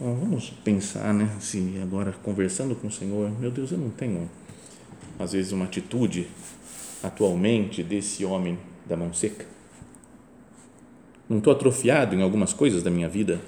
Então, 0.00 0.16
vamos 0.16 0.48
pensar, 0.64 1.12
né? 1.12 1.28
Se 1.40 1.78
agora 1.82 2.10
conversando 2.22 2.74
com 2.74 2.86
o 2.86 2.90
Senhor, 2.90 3.30
meu 3.38 3.50
Deus, 3.50 3.70
eu 3.70 3.76
não 3.76 3.90
tenho, 3.90 4.30
às 5.18 5.32
vezes, 5.32 5.52
uma 5.52 5.66
atitude 5.66 6.26
atualmente 7.02 7.82
desse 7.82 8.24
homem 8.24 8.58
da 8.86 8.96
mão 8.96 9.12
seca. 9.12 9.44
Não 11.30 11.38
estou 11.38 11.52
atrofiado 11.52 12.14
em 12.14 12.22
algumas 12.22 12.52
coisas 12.52 12.82
da 12.82 12.90
minha 12.90 13.08
vida 13.08 13.40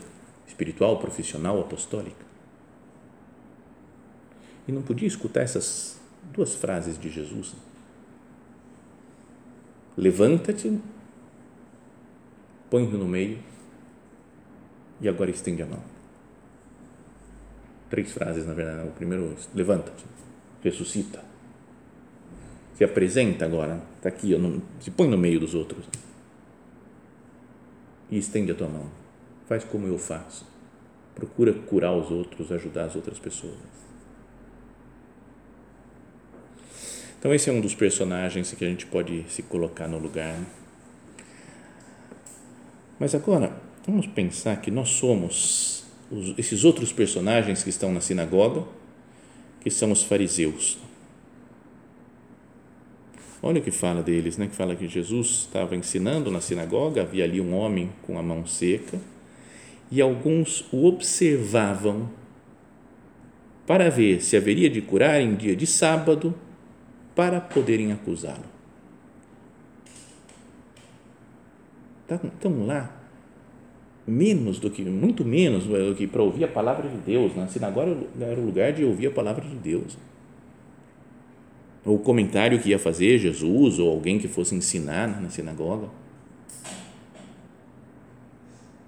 espiritual, 0.47 0.99
profissional, 0.99 1.61
apostólica. 1.61 2.25
E 4.67 4.73
não 4.73 4.81
podia 4.81 5.09
escutar 5.09 5.43
essas 5.43 6.01
duas 6.33 6.55
frases 6.55 6.99
de 6.99 7.11
Jesus. 7.11 7.55
Levanta-te, 9.97 10.81
põe-te 12.71 12.95
no 12.95 13.07
meio 13.07 13.39
e 15.01 15.09
agora 15.09 15.31
estende 15.31 15.63
a 15.63 15.67
mão 15.67 15.93
três 17.93 18.11
frases, 18.11 18.47
na 18.47 18.55
verdade. 18.55 18.89
O 18.89 18.93
primeiro, 18.93 19.37
levanta-te, 19.55 20.03
ressuscita. 20.65 21.23
Se 22.75 22.83
apresenta 22.83 23.45
agora, 23.45 23.83
está 23.97 24.09
aqui, 24.09 24.35
se 24.81 24.91
põe 24.91 25.07
no 25.09 25.19
meio 25.19 25.39
dos 25.39 25.55
outros 25.55 25.85
e 28.13 28.19
estende 28.19 28.53
a 28.53 28.55
tua 28.55 28.69
mão. 28.69 28.87
Faz 29.49 29.65
como 29.65 29.87
eu 29.87 29.99
faço. 29.99 30.47
Procura 31.15 31.53
curar 31.53 31.97
os 31.97 32.11
outros, 32.11 32.53
ajudar 32.53 32.85
as 32.85 32.95
outras 32.95 33.19
pessoas. 33.19 33.57
Então, 37.19 37.33
esse 37.33 37.49
é 37.49 37.53
um 37.53 37.61
dos 37.61 37.75
personagens 37.75 38.53
que 38.53 38.65
a 38.65 38.69
gente 38.69 38.85
pode 38.85 39.25
se 39.29 39.43
colocar 39.43 39.89
no 39.89 39.99
lugar. 39.99 40.39
Mas 42.99 43.15
agora, 43.15 43.57
vamos 43.87 44.07
pensar 44.07 44.61
que 44.61 44.71
nós 44.71 44.91
somos 44.91 45.85
os, 46.11 46.39
esses 46.39 46.65
outros 46.65 46.93
personagens 46.93 47.63
que 47.63 47.71
estão 47.71 47.93
na 47.93 48.01
sinagoga, 48.01 48.65
que 49.61 49.71
são 49.71 49.91
os 49.91 50.03
fariseus. 50.03 50.79
Olha 53.43 53.61
o 53.61 53.63
que 53.63 53.73
fala 53.73 54.03
deles, 54.03 54.39
né? 54.39 54.47
que 54.47 54.55
fala 54.55 54.77
que 54.77 54.87
Jesus 54.87 55.47
estava 55.47 55.75
ensinando 55.75 56.31
na 56.31 56.41
sinagoga, 56.41 57.03
havia 57.03 57.25
ali 57.25 57.41
um 57.41 57.53
homem 57.55 57.91
com 58.03 58.17
a 58.17 58.23
mão 58.23 58.47
seca 58.47 59.01
e 59.91 60.01
alguns 60.01 60.65
o 60.73 60.87
observavam 60.87 62.09
para 63.67 63.91
ver 63.91 64.23
se 64.23 64.37
haveria 64.37 64.71
de 64.71 64.81
curar 64.81 65.21
em 65.21 65.35
dia 65.35 65.57
de 65.57 65.67
sábado 65.67 66.35
para 67.17 67.41
poderem 67.41 67.93
acusá-lo. 67.93 68.53
Estão 72.09 72.65
lá 72.67 72.95
menos 74.07 74.59
do 74.59 74.71
que, 74.71 74.83
muito 74.85 75.25
menos 75.25 75.65
do 75.65 75.95
que 75.95 76.07
para 76.07 76.23
ouvir 76.23 76.45
a 76.45 76.49
palavra 76.49 76.89
de 76.89 76.97
Deus. 76.99 77.35
Na 77.35 77.49
sinagoga 77.49 77.97
era 78.21 78.41
o 78.41 78.45
lugar 78.45 78.73
de 78.73 78.85
ouvir 78.85 79.09
a 79.09 79.11
palavra 79.11 79.45
de 79.45 79.57
Deus. 79.57 79.97
O 81.85 81.99
comentário 81.99 82.61
que 82.61 82.71
ia 82.71 82.79
fazer 82.79 83.19
Jesus, 83.19 83.79
ou 83.79 83.91
alguém 83.91 84.19
que 84.19 84.29
fosse 84.29 84.55
ensinar 84.55 85.21
na 85.21 85.29
sinagoga. 85.31 85.89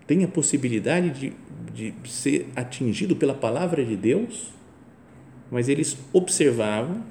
Tem 0.06 0.22
a 0.22 0.28
possibilidade 0.28 1.10
de, 1.10 1.32
de 1.72 2.10
ser 2.10 2.48
atingido 2.54 3.16
pela 3.16 3.34
palavra 3.34 3.84
de 3.84 3.96
Deus, 3.96 4.52
mas 5.50 5.68
eles 5.68 5.96
observavam, 6.12 7.02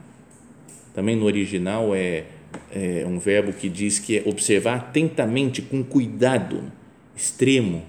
também 0.93 1.15
no 1.15 1.25
original 1.25 1.93
é, 1.93 2.25
é 2.71 3.05
um 3.05 3.19
verbo 3.19 3.51
que 3.51 3.67
diz 3.67 3.99
que 3.99 4.19
é 4.19 4.23
observar 4.25 4.75
atentamente, 4.75 5.61
com 5.61 5.83
cuidado 5.83 6.71
extremo, 7.15 7.83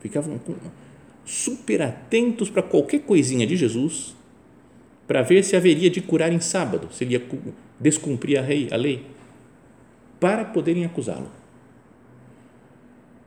Ficavam 0.00 0.40
super 1.26 1.82
atentos 1.82 2.48
para 2.48 2.62
qualquer 2.62 3.00
coisinha 3.00 3.46
de 3.46 3.56
Jesus, 3.56 4.16
para 5.10 5.22
ver 5.22 5.42
se 5.42 5.56
haveria 5.56 5.90
de 5.90 6.00
curar 6.00 6.32
em 6.32 6.38
sábado, 6.38 6.88
se 6.92 7.02
ele 7.02 7.14
ia 7.14 7.26
descumprir 7.80 8.38
a 8.38 8.42
lei, 8.42 8.68
a 8.70 8.76
lei 8.76 9.04
para 10.20 10.44
poderem 10.44 10.84
acusá-lo. 10.84 11.28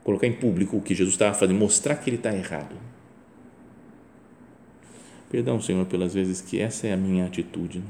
Colocar 0.02 0.26
em 0.26 0.32
público 0.32 0.78
o 0.78 0.82
que 0.82 0.96
Jesus 0.96 1.14
estava 1.16 1.34
fazendo, 1.34 1.60
mostrar 1.60 1.98
que 1.98 2.10
ele 2.10 2.16
está 2.16 2.34
errado. 2.34 2.74
Perdão, 5.30 5.60
Senhor, 5.60 5.86
pelas 5.86 6.14
vezes 6.14 6.40
que 6.40 6.58
essa 6.58 6.88
é 6.88 6.94
a 6.94 6.98
minha 6.98 7.26
atitude. 7.26 7.84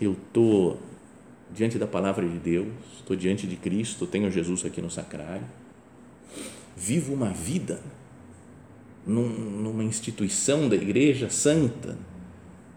Eu 0.00 0.14
estou 0.14 0.80
diante 1.54 1.78
da 1.78 1.86
palavra 1.86 2.28
de 2.28 2.38
Deus, 2.40 2.66
estou 2.98 3.14
diante 3.14 3.46
de 3.46 3.54
Cristo, 3.54 4.08
tenho 4.08 4.28
Jesus 4.28 4.64
aqui 4.64 4.82
no 4.82 4.90
sacrário 4.90 5.46
vivo 6.76 7.14
uma 7.14 7.28
vida 7.28 7.80
num, 9.06 9.28
numa 9.28 9.84
instituição 9.84 10.68
da 10.68 10.76
igreja 10.76 11.28
santa, 11.28 11.98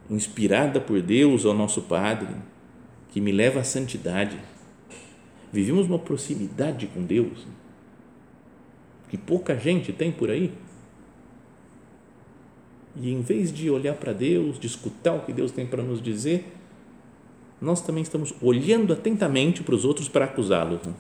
inspirada 0.10 0.80
por 0.80 1.02
Deus, 1.02 1.46
ao 1.46 1.54
nosso 1.54 1.82
Padre, 1.82 2.36
que 3.12 3.22
me 3.22 3.32
leva 3.32 3.62
à 3.62 3.64
santidade. 3.64 4.38
Vivemos 5.52 5.88
uma 5.88 6.00
proximidade 6.00 6.88
com 6.88 7.04
Deus 7.04 7.46
que 9.10 9.18
pouca 9.18 9.58
gente 9.58 9.94
tem 9.94 10.12
por 10.12 10.30
aí. 10.30 10.52
E 12.96 13.12
em 13.12 13.22
vez 13.22 13.52
de 13.52 13.70
olhar 13.70 13.96
para 13.96 14.14
Deus, 14.14 14.60
de 14.60 14.68
escutar 14.68 15.14
o 15.14 15.22
que 15.22 15.34
Deus 15.34 15.52
tem 15.52 15.66
para 15.66 15.84
nos 15.84 16.02
dizer, 16.02 16.54
nós 17.62 17.82
também 17.82 18.04
estamos 18.04 18.34
olhando 18.42 18.94
atentamente 18.94 19.64
para 19.64 19.76
os 19.76 19.86
outros 19.86 20.08
para 20.08 20.26
acusá-los. 20.26 20.82
Né? 20.86 20.94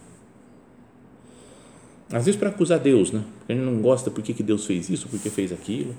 Às 2.11 2.25
vezes 2.25 2.39
para 2.39 2.49
acusar 2.49 2.79
Deus, 2.79 3.11
né? 3.11 3.23
Porque 3.39 3.53
a 3.53 3.55
gente 3.55 3.65
não 3.65 3.81
gosta 3.81 4.11
porque 4.11 4.33
que 4.33 4.43
Deus 4.43 4.65
fez 4.65 4.89
isso, 4.89 5.07
porque 5.07 5.29
fez 5.29 5.51
aquilo. 5.51 5.95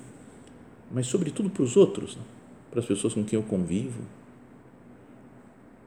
Mas, 0.93 1.09
sobretudo, 1.09 1.51
para 1.51 1.63
os 1.63 1.77
outros, 1.77 2.17
né? 2.17 2.23
para 2.71 2.81
as 2.81 2.87
pessoas 2.87 3.15
com 3.15 3.25
quem 3.25 3.39
eu 3.39 3.43
convivo. 3.43 4.03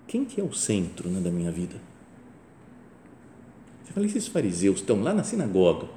Quem 0.07 0.25
que 0.25 0.41
é 0.41 0.43
o 0.43 0.51
centro 0.51 1.07
né, 1.07 1.19
da 1.19 1.29
minha 1.29 1.51
vida? 1.51 1.75
Você 3.83 3.93
fala, 3.93 4.05
esses 4.07 4.27
fariseus 4.27 4.79
estão 4.79 5.01
lá 5.01 5.13
na 5.13 5.23
sinagoga, 5.23 5.87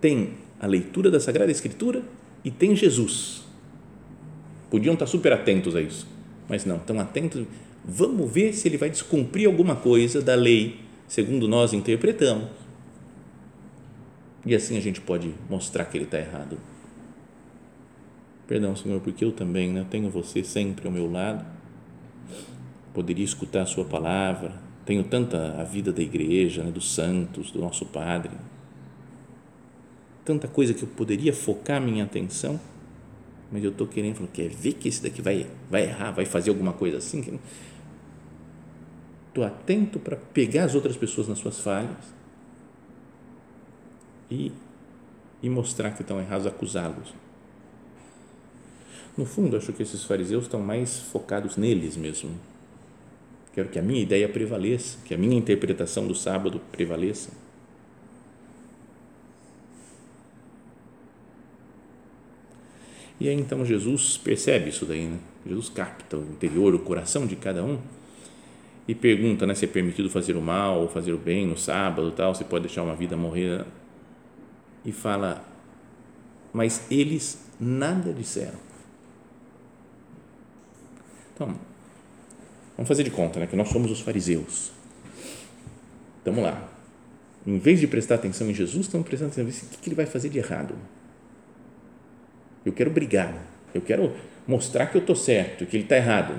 tem 0.00 0.34
a 0.58 0.66
leitura 0.66 1.10
da 1.10 1.20
Sagrada 1.20 1.52
Escritura 1.52 2.02
e 2.42 2.50
tem 2.50 2.74
Jesus. 2.74 3.42
Podiam 4.70 4.94
estar 4.94 5.06
super 5.06 5.34
atentos 5.34 5.76
a 5.76 5.82
isso, 5.82 6.06
mas 6.48 6.64
não, 6.64 6.76
estão 6.76 6.98
atentos. 6.98 7.46
Vamos 7.84 8.30
ver 8.30 8.54
se 8.54 8.68
ele 8.68 8.78
vai 8.78 8.88
descumprir 8.88 9.46
alguma 9.46 9.76
coisa 9.76 10.22
da 10.22 10.34
lei, 10.34 10.80
segundo 11.06 11.46
nós 11.46 11.74
interpretamos. 11.74 12.59
E 14.44 14.54
assim 14.54 14.76
a 14.76 14.80
gente 14.80 15.00
pode 15.00 15.34
mostrar 15.48 15.84
que 15.84 15.96
ele 15.96 16.04
está 16.04 16.18
errado. 16.18 16.58
Perdão, 18.46 18.74
Senhor, 18.74 19.00
porque 19.00 19.24
eu 19.24 19.32
também 19.32 19.70
né, 19.70 19.86
tenho 19.88 20.10
você 20.10 20.42
sempre 20.42 20.86
ao 20.86 20.92
meu 20.92 21.10
lado. 21.10 21.44
Poderia 22.92 23.24
escutar 23.24 23.62
a 23.62 23.66
Sua 23.66 23.84
palavra. 23.84 24.54
Tenho 24.84 25.04
tanta 25.04 25.60
a 25.60 25.64
vida 25.64 25.92
da 25.92 26.02
igreja, 26.02 26.64
né, 26.64 26.70
dos 26.70 26.92
santos, 26.92 27.50
do 27.50 27.60
nosso 27.60 27.86
Padre. 27.86 28.32
Tanta 30.24 30.48
coisa 30.48 30.74
que 30.74 30.82
eu 30.82 30.88
poderia 30.88 31.32
focar 31.32 31.80
minha 31.80 32.04
atenção, 32.04 32.58
mas 33.52 33.62
eu 33.62 33.70
estou 33.70 33.86
querendo, 33.86 34.28
quer 34.32 34.48
ver 34.48 34.74
que 34.74 34.88
esse 34.88 35.02
daqui 35.02 35.20
vai, 35.22 35.46
vai 35.70 35.84
errar, 35.84 36.12
vai 36.12 36.24
fazer 36.24 36.50
alguma 36.50 36.72
coisa 36.72 36.98
assim? 36.98 37.38
Estou 39.28 39.44
atento 39.44 39.98
para 39.98 40.16
pegar 40.16 40.64
as 40.64 40.74
outras 40.74 40.96
pessoas 40.96 41.28
nas 41.28 41.38
suas 41.38 41.60
falhas 41.60 42.19
e, 44.30 44.52
e 45.42 45.50
mostrar 45.50 45.90
que 45.90 46.02
estão 46.02 46.20
errados, 46.20 46.46
acusá-los. 46.46 47.12
No 49.16 49.26
fundo, 49.26 49.56
acho 49.56 49.72
que 49.72 49.82
esses 49.82 50.04
fariseus 50.04 50.44
estão 50.44 50.60
mais 50.60 50.98
focados 50.98 51.56
neles 51.56 51.96
mesmo. 51.96 52.30
Quero 53.52 53.68
que 53.68 53.78
a 53.78 53.82
minha 53.82 54.00
ideia 54.00 54.28
prevaleça, 54.28 54.98
que 55.04 55.12
a 55.12 55.18
minha 55.18 55.36
interpretação 55.36 56.06
do 56.06 56.14
sábado 56.14 56.60
prevaleça. 56.70 57.30
E 63.18 63.28
aí 63.28 63.34
então 63.34 63.64
Jesus 63.66 64.16
percebe 64.16 64.70
isso 64.70 64.86
daí, 64.86 65.04
né? 65.04 65.18
Jesus 65.46 65.68
capta 65.68 66.16
o 66.16 66.22
interior, 66.22 66.74
o 66.74 66.78
coração 66.78 67.26
de 67.26 67.36
cada 67.36 67.62
um 67.62 67.78
e 68.88 68.94
pergunta, 68.94 69.46
né, 69.46 69.54
se 69.54 69.66
é 69.66 69.68
permitido 69.68 70.10
fazer 70.10 70.36
o 70.36 70.40
mal 70.40 70.80
ou 70.80 70.88
fazer 70.88 71.12
o 71.12 71.18
bem 71.18 71.46
no 71.46 71.56
sábado, 71.56 72.10
tal, 72.10 72.34
se 72.34 72.44
pode 72.44 72.64
deixar 72.64 72.82
uma 72.82 72.96
vida 72.96 73.16
morrer. 73.16 73.64
E 74.84 74.92
fala, 74.92 75.44
mas 76.52 76.90
eles 76.90 77.38
nada 77.58 78.12
disseram. 78.12 78.58
Então, 81.34 81.48
vamos 82.76 82.88
fazer 82.88 83.02
de 83.02 83.10
conta, 83.10 83.40
né, 83.40 83.46
que 83.46 83.56
nós 83.56 83.68
somos 83.68 83.90
os 83.90 84.00
fariseus. 84.00 84.72
Vamos 86.24 86.42
lá. 86.42 86.68
Em 87.46 87.58
vez 87.58 87.80
de 87.80 87.86
prestar 87.86 88.16
atenção 88.16 88.48
em 88.50 88.54
Jesus, 88.54 88.86
estamos 88.86 89.06
prestando 89.06 89.32
atenção 89.32 89.66
em 89.68 89.74
o 89.74 89.78
que 89.78 89.88
ele 89.88 89.96
vai 89.96 90.06
fazer 90.06 90.28
de 90.28 90.38
errado 90.38 90.74
eu 92.64 92.72
quero 92.72 92.90
brigar. 92.90 93.34
Eu 93.74 93.80
quero 93.80 94.14
mostrar 94.46 94.86
que 94.86 94.96
eu 94.96 95.00
estou 95.00 95.16
certo, 95.16 95.66
que 95.66 95.76
ele 95.76 95.84
está 95.84 95.96
errado. 95.96 96.34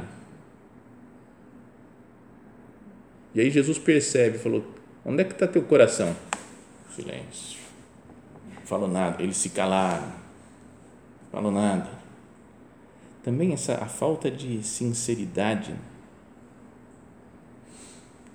E 3.34 3.42
aí 3.42 3.50
Jesus 3.50 3.78
percebe, 3.78 4.38
falou: 4.38 4.66
onde 5.06 5.22
é 5.22 5.26
que 5.26 5.34
está 5.34 5.48
teu 5.48 5.64
coração? 5.64 6.16
Silêncio. 6.96 7.61
Falou 8.72 8.88
nada. 8.88 9.22
Eles 9.22 9.36
se 9.36 9.50
calaram. 9.50 10.08
Não 10.08 11.30
falou 11.30 11.52
nada. 11.52 11.90
Também 13.22 13.52
essa 13.52 13.74
a 13.74 13.86
falta 13.86 14.32
de 14.32 14.64
sinceridade 14.64 15.76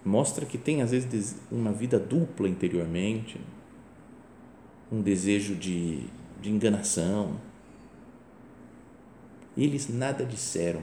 mostra 0.04 0.44
que 0.44 0.58
tem 0.58 0.82
às 0.82 0.90
vezes 0.90 1.36
uma 1.50 1.72
vida 1.72 1.98
dupla 1.98 2.46
interiormente, 2.46 3.40
um 4.92 5.00
desejo 5.00 5.54
de, 5.54 6.02
de 6.42 6.50
enganação 6.50 7.40
eles 9.56 9.88
nada 9.88 10.22
disseram. 10.22 10.82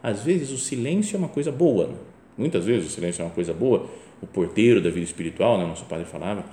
Às 0.00 0.22
vezes 0.22 0.52
o 0.52 0.56
silêncio 0.56 1.16
é 1.16 1.18
uma 1.18 1.28
coisa 1.28 1.50
boa. 1.50 1.88
Né? 1.88 1.96
Muitas 2.38 2.66
vezes 2.66 2.86
o 2.86 2.94
silêncio 2.94 3.22
é 3.22 3.24
uma 3.24 3.34
coisa 3.34 3.52
boa. 3.52 3.90
O 4.22 4.28
porteiro 4.28 4.80
da 4.80 4.90
vida 4.90 5.04
espiritual, 5.04 5.58
né? 5.58 5.66
nosso 5.66 5.86
padre 5.86 6.06
falava, 6.06 6.44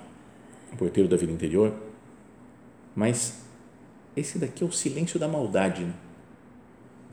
o 0.73 0.77
porteiro 0.77 1.07
da 1.07 1.15
vida 1.15 1.31
interior. 1.31 1.88
Mas 2.99 3.45
esse 4.13 4.37
daqui 4.37 4.61
é 4.61 4.67
o 4.67 4.73
silêncio 4.73 5.17
da 5.17 5.25
maldade. 5.25 5.85
Né? 5.85 5.93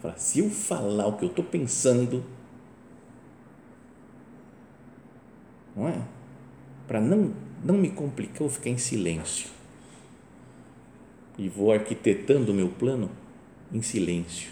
Fala, 0.01 0.18
se 0.18 0.40
eu 0.40 0.51
falar 0.51 1.07
o 1.07 1.16
que 1.16 1.25
eu 1.25 1.29
estou 1.29 1.44
pensando, 1.44 2.25
não 5.77 5.87
é? 5.87 6.03
Para 6.88 7.01
não, 7.01 7.33
não 7.64 7.77
me 7.77 7.88
complicar, 7.88 8.40
eu 8.40 8.49
ficar 8.49 8.70
em 8.70 8.79
silêncio. 8.79 9.49
E 11.38 11.49
vou 11.49 11.70
arquitetando 11.70 12.51
o 12.51 12.55
meu 12.55 12.68
plano 12.68 13.09
em 13.72 13.81
silêncio. 13.81 14.51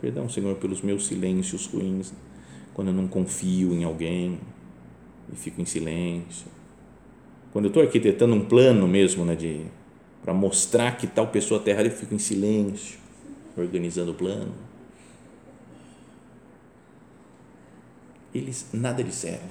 Perdão, 0.00 0.28
Senhor, 0.28 0.56
pelos 0.56 0.82
meus 0.82 1.06
silêncios 1.06 1.66
ruins, 1.66 2.12
quando 2.74 2.88
eu 2.88 2.94
não 2.94 3.06
confio 3.06 3.72
em 3.72 3.84
alguém 3.84 4.40
e 5.32 5.36
fico 5.36 5.60
em 5.60 5.64
silêncio. 5.64 6.57
Quando 7.52 7.64
eu 7.66 7.68
estou 7.68 7.82
arquitetando 7.82 8.34
um 8.34 8.44
plano 8.44 8.86
mesmo, 8.86 9.24
né, 9.24 9.34
de 9.34 9.66
para 10.22 10.34
mostrar 10.34 10.96
que 10.96 11.06
tal 11.06 11.28
pessoa 11.28 11.58
está 11.58 11.70
errada, 11.70 11.88
eu 11.88 11.92
fico 11.92 12.14
em 12.14 12.18
silêncio, 12.18 12.98
organizando 13.56 14.10
o 14.10 14.14
plano. 14.14 14.52
Eles 18.34 18.68
nada 18.72 19.02
disseram. 19.02 19.48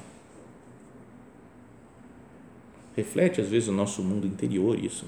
Reflete 2.95 3.41
às 3.41 3.47
vezes 3.47 3.69
o 3.69 3.71
nosso 3.71 4.03
mundo 4.03 4.27
interior 4.27 4.77
isso. 4.77 5.05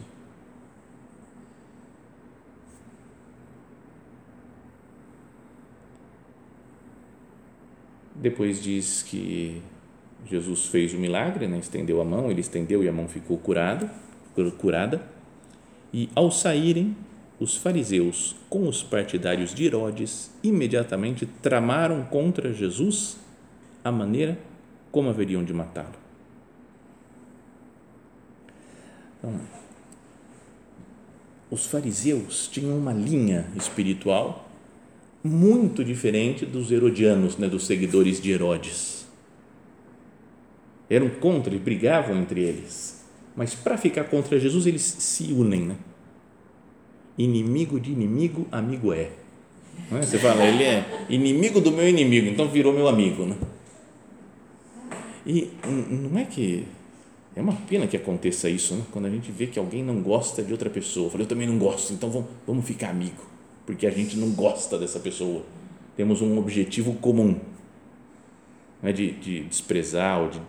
Depois 8.15 8.61
diz 8.61 9.01
que 9.03 9.61
Jesus 10.25 10.65
fez 10.67 10.93
o 10.93 10.97
milagre, 10.97 11.47
né? 11.47 11.57
estendeu 11.57 12.01
a 12.01 12.05
mão, 12.05 12.29
ele 12.29 12.41
estendeu 12.41 12.83
e 12.83 12.89
a 12.89 12.91
mão 12.91 13.07
ficou 13.07 13.37
curada, 13.37 13.91
curada. 14.57 15.01
E 15.93 16.09
ao 16.15 16.31
saírem, 16.31 16.95
os 17.39 17.55
fariseus 17.55 18.35
com 18.49 18.67
os 18.67 18.83
partidários 18.83 19.53
de 19.53 19.65
Herodes 19.65 20.31
imediatamente 20.43 21.25
tramaram 21.25 22.03
contra 22.03 22.53
Jesus 22.53 23.17
a 23.83 23.91
maneira 23.91 24.37
como 24.91 25.09
haveriam 25.09 25.43
de 25.43 25.53
matá-lo. 25.53 25.95
Então, 29.17 29.39
os 31.49 31.65
fariseus 31.65 32.47
tinham 32.47 32.77
uma 32.77 32.93
linha 32.93 33.47
espiritual 33.55 34.47
muito 35.23 35.83
diferente 35.83 36.45
dos 36.45 36.71
herodianos, 36.71 37.37
né, 37.37 37.47
dos 37.47 37.65
seguidores 37.65 38.21
de 38.21 38.31
Herodes. 38.31 38.98
Eram 40.89 41.09
contra, 41.09 41.51
eles 41.51 41.63
brigavam 41.63 42.17
entre 42.17 42.41
eles. 42.41 43.05
Mas 43.35 43.53
para 43.53 43.77
ficar 43.77 44.05
contra 44.05 44.39
Jesus, 44.39 44.65
eles 44.65 44.81
se 44.81 45.31
unem. 45.31 45.61
Né? 45.61 45.75
Inimigo 47.17 47.79
de 47.79 47.91
inimigo, 47.91 48.47
amigo 48.51 48.93
é. 48.93 49.11
é. 49.91 50.01
Você 50.01 50.17
fala, 50.17 50.43
ele 50.43 50.63
é 50.63 51.05
inimigo 51.09 51.61
do 51.61 51.71
meu 51.71 51.87
inimigo, 51.87 52.27
então 52.27 52.47
virou 52.47 52.73
meu 52.73 52.87
amigo. 52.87 53.25
Né? 53.25 53.37
E 55.25 55.51
não 55.65 56.17
é 56.17 56.25
que. 56.25 56.65
É 57.35 57.41
uma 57.41 57.53
pena 57.53 57.87
que 57.87 57.95
aconteça 57.95 58.49
isso, 58.49 58.73
né? 58.73 58.83
quando 58.91 59.05
a 59.05 59.09
gente 59.09 59.31
vê 59.31 59.47
que 59.47 59.59
alguém 59.59 59.83
não 59.83 60.01
gosta 60.01 60.41
de 60.41 60.51
outra 60.51 60.69
pessoa. 60.69 61.09
Falei, 61.09 61.25
eu 61.25 61.29
também 61.29 61.47
não 61.47 61.57
gosto, 61.57 61.93
então 61.93 62.09
vamos, 62.09 62.27
vamos 62.45 62.65
ficar 62.65 62.89
amigo 62.89 63.29
porque 63.69 63.85
a 63.85 63.91
gente 63.91 64.17
não 64.17 64.31
gosta 64.31 64.79
dessa 64.79 64.99
pessoa. 64.99 65.43
Temos 65.95 66.23
um 66.23 66.39
objetivo 66.39 66.95
comum, 66.95 67.39
não 68.81 68.89
é 68.89 68.91
de, 68.91 69.11
de 69.11 69.43
desprezar 69.43 70.19
ou 70.21 70.29
de 70.29 70.41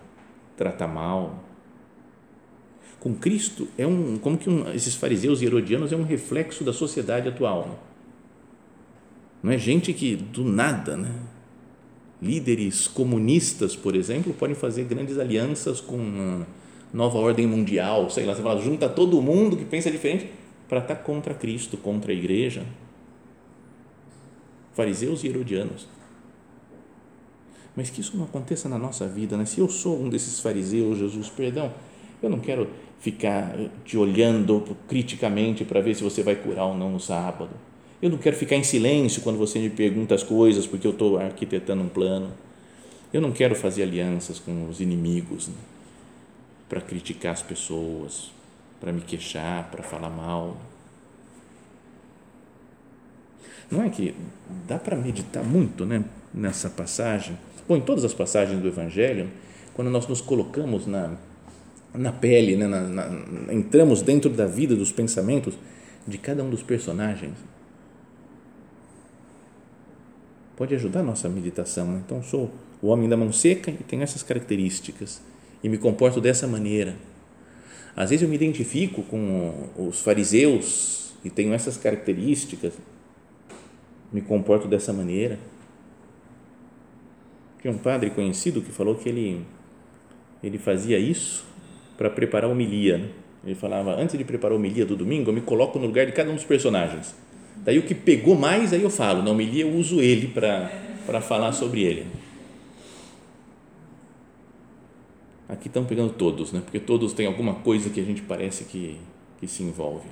tratar 0.60 0.86
mal. 0.86 1.42
Com 3.00 3.14
Cristo 3.14 3.66
é 3.78 3.86
um, 3.86 4.18
como 4.18 4.36
que 4.36 4.50
um, 4.50 4.70
esses 4.74 4.94
fariseus 4.94 5.40
e 5.40 5.46
herodianos 5.46 5.90
é 5.90 5.96
um 5.96 6.02
reflexo 6.02 6.62
da 6.62 6.72
sociedade 6.72 7.26
atual. 7.30 7.66
Né? 7.66 7.74
Não 9.42 9.52
é 9.52 9.56
gente 9.58 9.94
que 9.94 10.16
do 10.16 10.44
nada, 10.44 10.98
né? 10.98 11.14
líderes 12.20 12.86
comunistas, 12.86 13.74
por 13.74 13.96
exemplo, 13.96 14.34
podem 14.34 14.54
fazer 14.54 14.84
grandes 14.84 15.16
alianças 15.18 15.80
com 15.80 16.44
nova 16.92 17.16
ordem 17.16 17.46
mundial, 17.46 18.10
sei 18.10 18.26
lá, 18.26 18.34
você 18.34 18.42
fala, 18.42 18.60
junta 18.60 18.86
todo 18.86 19.22
mundo 19.22 19.56
que 19.56 19.64
pensa 19.64 19.90
diferente 19.90 20.30
para 20.68 20.80
estar 20.80 20.96
contra 20.96 21.32
Cristo, 21.32 21.78
contra 21.78 22.12
a 22.12 22.14
igreja 22.14 22.66
fariseus 24.74 25.24
e 25.24 25.28
herodianos. 25.28 25.88
Mas 27.76 27.90
que 27.90 28.00
isso 28.00 28.16
não 28.16 28.24
aconteça 28.24 28.68
na 28.68 28.78
nossa 28.78 29.06
vida, 29.06 29.36
né? 29.36 29.44
Se 29.44 29.60
eu 29.60 29.68
sou 29.68 30.00
um 30.00 30.08
desses 30.08 30.40
fariseus, 30.40 30.98
Jesus, 30.98 31.28
perdão, 31.28 31.72
eu 32.22 32.28
não 32.28 32.38
quero 32.38 32.68
ficar 33.00 33.56
te 33.84 33.96
olhando 33.96 34.76
criticamente 34.86 35.64
para 35.64 35.80
ver 35.80 35.94
se 35.94 36.02
você 36.02 36.22
vai 36.22 36.36
curar 36.36 36.66
ou 36.66 36.76
não 36.76 36.90
no 36.90 37.00
sábado. 37.00 37.50
Eu 38.02 38.10
não 38.10 38.18
quero 38.18 38.36
ficar 38.36 38.56
em 38.56 38.64
silêncio 38.64 39.22
quando 39.22 39.38
você 39.38 39.58
me 39.58 39.70
pergunta 39.70 40.14
as 40.14 40.22
coisas 40.22 40.66
porque 40.66 40.86
eu 40.86 40.92
estou 40.92 41.18
arquitetando 41.18 41.82
um 41.82 41.88
plano. 41.88 42.32
Eu 43.12 43.20
não 43.20 43.32
quero 43.32 43.54
fazer 43.54 43.82
alianças 43.82 44.38
com 44.38 44.68
os 44.68 44.80
inimigos 44.80 45.48
né? 45.48 45.54
para 46.68 46.80
criticar 46.80 47.32
as 47.32 47.42
pessoas, 47.42 48.30
para 48.80 48.92
me 48.92 49.00
queixar, 49.00 49.70
para 49.70 49.82
falar 49.82 50.10
mal. 50.10 50.56
Não 53.70 53.82
é 53.82 53.88
que 53.88 54.14
dá 54.66 54.78
para 54.78 54.96
meditar 54.96 55.44
muito 55.44 55.84
né, 55.84 56.04
nessa 56.32 56.70
passagem? 56.70 57.36
Bom, 57.70 57.76
em 57.76 57.80
todas 57.80 58.04
as 58.04 58.12
passagens 58.12 58.60
do 58.60 58.66
Evangelho, 58.66 59.30
quando 59.74 59.92
nós 59.92 60.04
nos 60.08 60.20
colocamos 60.20 60.88
na, 60.88 61.16
na 61.94 62.10
pele, 62.10 62.56
né, 62.56 62.66
na, 62.66 62.80
na, 62.80 63.54
entramos 63.54 64.02
dentro 64.02 64.28
da 64.28 64.44
vida, 64.44 64.74
dos 64.74 64.90
pensamentos 64.90 65.54
de 66.04 66.18
cada 66.18 66.42
um 66.42 66.50
dos 66.50 66.64
personagens, 66.64 67.34
pode 70.56 70.74
ajudar 70.74 70.98
a 70.98 71.02
nossa 71.04 71.28
meditação. 71.28 71.86
Né? 71.92 72.02
Então, 72.04 72.20
sou 72.24 72.50
o 72.82 72.88
homem 72.88 73.08
da 73.08 73.16
mão 73.16 73.32
seca 73.32 73.70
e 73.70 73.84
tenho 73.84 74.02
essas 74.02 74.24
características 74.24 75.22
e 75.62 75.68
me 75.68 75.78
comporto 75.78 76.20
dessa 76.20 76.48
maneira. 76.48 76.96
Às 77.94 78.10
vezes 78.10 78.24
eu 78.24 78.28
me 78.28 78.34
identifico 78.34 79.04
com 79.04 79.68
os 79.76 80.00
fariseus 80.00 81.12
e 81.24 81.30
tenho 81.30 81.54
essas 81.54 81.76
características 81.76 82.72
me 84.12 84.20
comporto 84.20 84.66
dessa 84.66 84.92
maneira. 84.92 85.38
Tinha 87.60 87.72
um 87.72 87.78
padre 87.78 88.10
conhecido 88.10 88.62
que 88.62 88.72
falou 88.72 88.94
que 88.94 89.08
ele, 89.08 89.44
ele 90.42 90.58
fazia 90.58 90.98
isso 90.98 91.44
para 91.96 92.08
preparar 92.08 92.48
a 92.48 92.52
homilia. 92.52 92.96
Né? 92.96 93.08
Ele 93.44 93.54
falava, 93.54 93.94
antes 93.94 94.16
de 94.16 94.24
preparar 94.24 94.54
a 94.54 94.56
homilia 94.56 94.86
do 94.86 94.96
domingo, 94.96 95.30
eu 95.30 95.34
me 95.34 95.42
coloco 95.42 95.78
no 95.78 95.86
lugar 95.86 96.06
de 96.06 96.12
cada 96.12 96.30
um 96.30 96.34
dos 96.34 96.44
personagens. 96.44 97.14
Daí 97.58 97.78
o 97.78 97.82
que 97.82 97.94
pegou 97.94 98.34
mais, 98.34 98.72
aí 98.72 98.82
eu 98.82 98.88
falo. 98.88 99.22
Na 99.22 99.30
homilia 99.30 99.64
eu 99.64 99.74
uso 99.74 100.00
ele 100.00 100.28
para 100.28 101.20
falar 101.20 101.52
sobre 101.52 101.82
ele. 101.82 102.06
Aqui 105.46 105.66
estão 105.66 105.84
pegando 105.84 106.12
todos, 106.12 106.52
né? 106.52 106.60
porque 106.60 106.78
todos 106.78 107.12
têm 107.12 107.26
alguma 107.26 107.56
coisa 107.56 107.90
que 107.90 108.00
a 108.00 108.04
gente 108.04 108.22
parece 108.22 108.64
que, 108.64 108.96
que 109.38 109.48
se 109.48 109.62
envolve, 109.62 110.06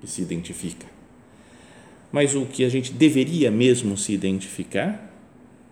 que 0.00 0.06
se 0.06 0.20
identifica. 0.20 0.86
Mas 2.10 2.34
o 2.34 2.44
que 2.44 2.64
a 2.64 2.68
gente 2.68 2.92
deveria 2.92 3.50
mesmo 3.50 3.96
se 3.96 4.12
identificar 4.12 5.11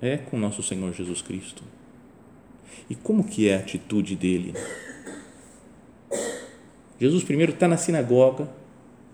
é 0.00 0.16
com 0.16 0.38
nosso 0.38 0.62
Senhor 0.62 0.92
Jesus 0.92 1.22
Cristo. 1.22 1.62
E 2.88 2.94
como 2.94 3.24
que 3.24 3.48
é 3.48 3.56
a 3.56 3.58
atitude 3.58 4.16
dele? 4.16 4.54
Jesus 6.98 7.22
primeiro 7.22 7.52
está 7.52 7.68
na 7.68 7.76
sinagoga, 7.76 8.44
está 8.44 8.54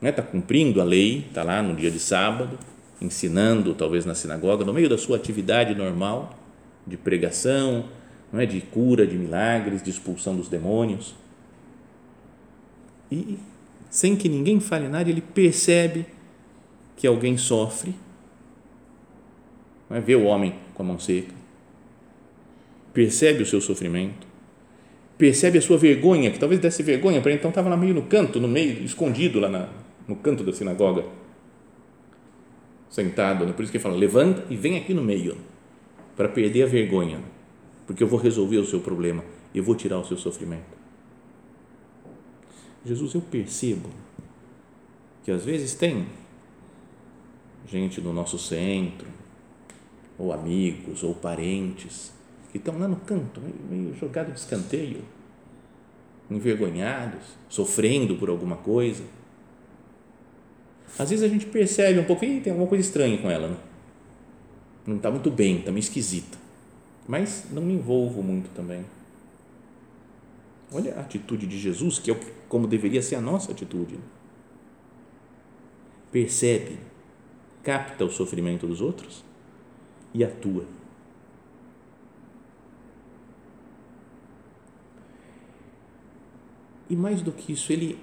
né? 0.01 0.12
Tá 0.12 0.22
cumprindo 0.22 0.81
a 0.81 0.85
lei, 0.85 1.27
está 1.29 1.42
lá 1.42 1.62
no 1.62 1.75
dia 1.75 1.90
de 1.90 1.99
sábado, 1.99 2.59
ensinando 3.01 3.75
talvez 3.75 4.05
na 4.05 4.14
sinagoga, 4.14 4.64
no 4.64 4.72
meio 4.72 4.88
da 4.88 4.99
sua 4.99 5.16
atividade 5.16 5.75
normal 5.75 6.37
de 6.87 6.96
pregação, 6.96 7.85
não 8.33 8.40
é? 8.40 8.46
de 8.46 8.61
cura, 8.61 9.07
de 9.07 9.16
milagres, 9.16 9.83
de 9.83 9.90
expulsão 9.90 10.37
dos 10.37 10.49
demônios. 10.49 11.14
E 13.11 13.38
sem 13.90 14.16
que 14.16 14.29
ninguém 14.29 14.61
fale 14.61 14.88
nada, 14.88 15.09
ele 15.09 15.20
percebe 15.20 16.07
que 16.96 17.07
alguém 17.07 17.37
sofre, 17.37 17.94
é? 19.90 20.01
vê 20.01 20.14
o 20.14 20.25
homem 20.25 20.55
com 20.75 20.83
a 20.83 20.87
mão 20.87 20.99
seca, 20.99 21.33
percebe 22.92 23.42
o 23.42 23.46
seu 23.46 23.61
sofrimento, 23.61 24.27
percebe 25.18 25.59
a 25.59 25.62
sua 25.62 25.79
vergonha, 25.79 26.31
que 26.31 26.38
talvez 26.38 26.61
desse 26.61 26.83
vergonha 26.83 27.20
para 27.20 27.31
ele, 27.31 27.38
então 27.38 27.51
estava 27.51 27.68
lá 27.68 27.77
meio 27.77 27.94
no 27.94 28.03
canto, 28.03 28.40
no 28.40 28.49
meio, 28.49 28.83
escondido 28.83 29.40
lá 29.40 29.49
na, 29.49 29.68
no 30.07 30.16
canto 30.16 30.42
da 30.42 30.53
sinagoga, 30.53 31.05
sentado, 32.88 33.44
né? 33.44 33.53
por 33.53 33.62
isso 33.62 33.70
que 33.70 33.79
ele 33.79 33.83
fala, 33.83 33.96
levanta 33.96 34.44
e 34.49 34.57
vem 34.57 34.77
aqui 34.77 34.94
no 34.94 35.03
meio, 35.03 35.37
para 36.16 36.29
perder 36.29 36.62
a 36.62 36.66
vergonha, 36.66 37.20
porque 37.87 38.03
eu 38.03 38.09
vou 38.09 38.18
resolver 38.18 38.59
o 38.59 38.66
seu 38.66 38.81
problema, 38.81 39.22
eu 39.55 39.62
vou 39.62 39.75
tirar 39.75 39.99
o 39.99 40.05
seu 40.05 40.16
sofrimento. 40.16 40.77
Jesus, 42.85 43.14
eu 43.14 43.20
percebo 43.20 43.90
que 45.25 45.31
às 45.31 45.44
vezes 45.44 45.75
tem 45.75 46.07
gente 47.66 48.01
do 48.01 48.12
nosso 48.12 48.38
centro, 48.38 49.09
ou 50.18 50.33
amigos, 50.33 51.02
ou 51.02 51.14
parentes, 51.14 52.12
que 52.50 52.59
estão 52.59 52.79
lá 52.79 52.88
no 52.88 52.96
canto, 52.96 53.40
meio, 53.68 53.94
jogado 53.94 54.33
de 54.33 54.38
escanteio, 54.38 55.05
envergonhados, 56.31 57.22
sofrendo 57.48 58.16
por 58.16 58.29
alguma 58.29 58.57
coisa. 58.57 59.05
Às 60.98 61.11
vezes 61.11 61.24
a 61.24 61.29
gente 61.29 61.46
percebe 61.46 61.98
um 61.98 62.05
pouco, 62.05 62.24
e 62.24 62.40
tem 62.40 62.52
alguma 62.52 62.68
coisa 62.68 62.87
estranha 62.87 63.18
com 63.18 63.31
ela, 63.31 63.48
né? 63.48 63.57
não 64.87 64.96
está 64.96 65.11
muito 65.11 65.31
bem, 65.31 65.59
está 65.59 65.70
meio 65.70 65.81
esquisita, 65.81 66.38
mas 67.07 67.46
não 67.50 67.62
me 67.62 67.74
envolvo 67.74 68.22
muito 68.22 68.48
também. 68.55 68.85
Olha 70.72 70.94
a 70.94 71.00
atitude 71.00 71.46
de 71.46 71.59
Jesus, 71.59 71.98
que 71.98 72.11
é 72.11 72.20
como 72.48 72.66
deveria 72.66 73.02
ser 73.02 73.16
a 73.16 73.20
nossa 73.20 73.52
atitude. 73.52 73.98
Percebe 76.11 76.79
capta 77.62 78.05
o 78.05 78.11
sofrimento 78.11 78.66
dos 78.66 78.81
outros 78.81 79.26
e 80.16 80.24
atua. 80.24 80.64
E 86.88 86.96
mais 86.96 87.20
do 87.20 87.33
que 87.33 87.52
isso, 87.52 87.70
ele, 87.70 87.98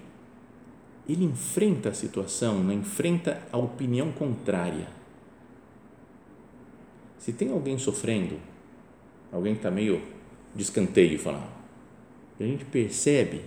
ele 1.09 1.25
enfrenta 1.25 1.89
a 1.89 1.93
situação, 1.93 2.63
né? 2.63 2.75
enfrenta 2.75 3.41
a 3.51 3.57
opinião 3.57 4.11
contrária. 4.11 4.87
Se 7.17 7.33
tem 7.33 7.49
alguém 7.49 7.79
sofrendo, 7.79 8.37
alguém 9.31 9.53
que 9.53 9.59
está 9.59 9.71
meio 9.71 9.99
de 10.53 10.61
escanteio, 10.61 11.19
a 12.39 12.43
gente 12.43 12.65
percebe 12.65 13.41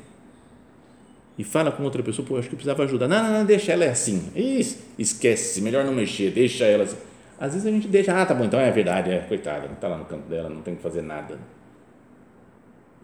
e 1.38 1.44
fala 1.44 1.70
com 1.70 1.84
outra 1.84 2.02
pessoa, 2.02 2.26
pô, 2.26 2.36
acho 2.36 2.48
que 2.48 2.56
precisava 2.56 2.82
ajudar. 2.82 3.06
Não, 3.06 3.22
não, 3.22 3.30
não, 3.30 3.44
deixa 3.44 3.72
ela 3.72 3.84
é 3.84 3.90
assim. 3.90 4.32
Isso, 4.34 4.78
esquece, 4.98 5.60
melhor 5.60 5.84
não 5.84 5.92
mexer, 5.92 6.32
deixa 6.32 6.64
ela 6.64 6.84
assim. 6.84 7.05
Às 7.38 7.52
vezes 7.52 7.66
a 7.66 7.70
gente 7.70 7.88
deixa, 7.88 8.20
ah, 8.20 8.24
tá 8.24 8.34
bom, 8.34 8.44
então 8.44 8.58
é 8.58 8.70
verdade, 8.70 9.10
é, 9.10 9.18
coitada, 9.20 9.66
está 9.66 9.88
lá 9.88 9.98
no 9.98 10.04
canto 10.04 10.28
dela, 10.28 10.48
não 10.48 10.62
tem 10.62 10.74
que 10.74 10.82
fazer 10.82 11.02
nada. 11.02 11.38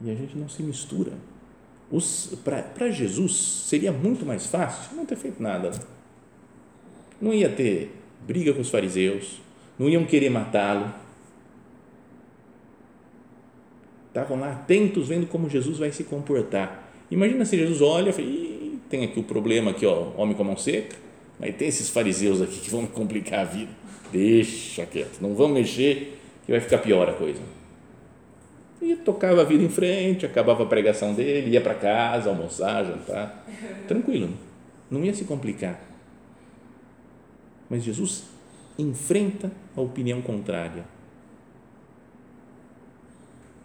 E 0.02 0.10
a 0.10 0.14
gente 0.14 0.36
não 0.36 0.48
se 0.48 0.62
mistura. 0.62 1.12
Para 2.74 2.90
Jesus 2.90 3.34
seria 3.68 3.92
muito 3.92 4.24
mais 4.24 4.46
fácil 4.46 4.96
não 4.96 5.04
ter 5.04 5.16
feito 5.16 5.42
nada. 5.42 5.70
Não 7.20 7.32
ia 7.32 7.50
ter 7.50 7.94
briga 8.26 8.54
com 8.54 8.62
os 8.62 8.70
fariseus, 8.70 9.40
não 9.78 9.88
iam 9.88 10.04
querer 10.04 10.30
matá-lo. 10.30 10.92
Estavam 14.08 14.40
lá 14.40 14.52
atentos, 14.52 15.08
vendo 15.08 15.26
como 15.26 15.48
Jesus 15.48 15.78
vai 15.78 15.92
se 15.92 16.04
comportar 16.04 16.82
Imagina 17.12 17.44
se 17.44 17.58
Jesus 17.58 17.82
olha 17.82 18.08
e 18.08 18.12
fala, 18.14 18.78
tem 18.88 19.04
aqui 19.04 19.20
o 19.20 19.22
problema 19.22 19.72
aqui, 19.72 19.84
ó, 19.84 20.12
homem 20.16 20.34
com 20.34 20.42
a 20.44 20.46
mão 20.46 20.56
seca, 20.56 20.96
mas 21.38 21.54
tem 21.56 21.68
esses 21.68 21.90
fariseus 21.90 22.40
aqui 22.40 22.58
que 22.58 22.70
vão 22.70 22.86
complicar 22.86 23.40
a 23.40 23.44
vida. 23.44 23.70
Deixa 24.12 24.84
quieto, 24.84 25.20
não 25.20 25.34
vão 25.34 25.48
mexer 25.48 26.20
que 26.44 26.52
vai 26.52 26.60
ficar 26.60 26.78
pior 26.78 27.08
a 27.08 27.14
coisa. 27.14 27.40
E 28.80 28.94
tocava 28.96 29.40
a 29.40 29.44
vida 29.44 29.64
em 29.64 29.68
frente, 29.68 30.26
acabava 30.26 30.64
a 30.64 30.66
pregação 30.66 31.14
dele, 31.14 31.50
ia 31.50 31.60
para 31.60 31.74
casa, 31.74 32.28
almoçar, 32.28 32.84
jantar, 32.84 33.46
tranquilo, 33.88 34.30
não 34.90 35.02
ia 35.04 35.14
se 35.14 35.24
complicar. 35.24 35.80
Mas 37.70 37.82
Jesus 37.82 38.24
enfrenta 38.78 39.50
a 39.74 39.80
opinião 39.80 40.20
contrária. 40.20 40.84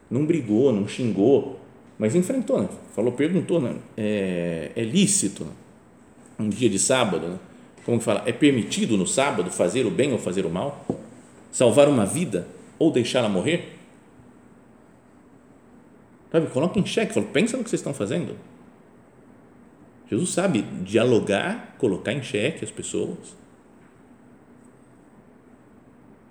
Não 0.10 0.26
brigou, 0.26 0.72
não 0.72 0.88
xingou, 0.88 1.60
mas 2.00 2.16
enfrentou, 2.16 2.62
né? 2.62 2.70
falou, 2.96 3.12
perguntou, 3.12 3.60
né? 3.60 3.76
é, 3.98 4.72
é 4.76 4.84
lícito 4.84 5.46
um 6.40 6.48
dia 6.48 6.70
de 6.70 6.80
sábado, 6.80 7.28
né? 7.28 7.40
Como 7.88 8.02
fala, 8.02 8.22
é 8.26 8.34
permitido 8.34 8.98
no 8.98 9.08
sábado 9.08 9.50
fazer 9.50 9.86
o 9.86 9.90
bem 9.90 10.12
ou 10.12 10.20
fazer 10.20 10.46
o 10.46 10.50
mal, 10.50 10.86
salvar 11.50 11.88
uma 11.88 12.06
vida 12.06 12.46
ou 12.78 12.92
deixá-la 12.92 13.30
morrer? 13.30 13.80
Sabe, 16.30 16.48
coloca 16.48 16.78
em 16.78 16.86
xeque, 16.86 17.14
fala, 17.14 17.26
pensa 17.28 17.56
no 17.56 17.64
que 17.64 17.70
vocês 17.70 17.80
estão 17.80 17.94
fazendo. 17.94 18.36
Jesus 20.10 20.32
sabe 20.32 20.64
dialogar, 20.84 21.76
colocar 21.78 22.12
em 22.12 22.22
xeque 22.22 22.66
as 22.66 22.72
pessoas. 22.72 23.36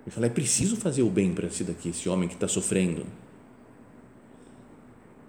Ele 0.05 0.11
fala, 0.11 0.27
é 0.27 0.31
preciso 0.31 0.77
fazer 0.77 1.03
o 1.03 1.09
bem 1.09 1.33
para 1.33 1.47
esse 1.47 1.65
daqui, 1.65 1.89
esse 1.89 2.07
homem 2.07 2.29
que 2.29 2.35
está 2.35 2.47
sofrendo 2.47 3.07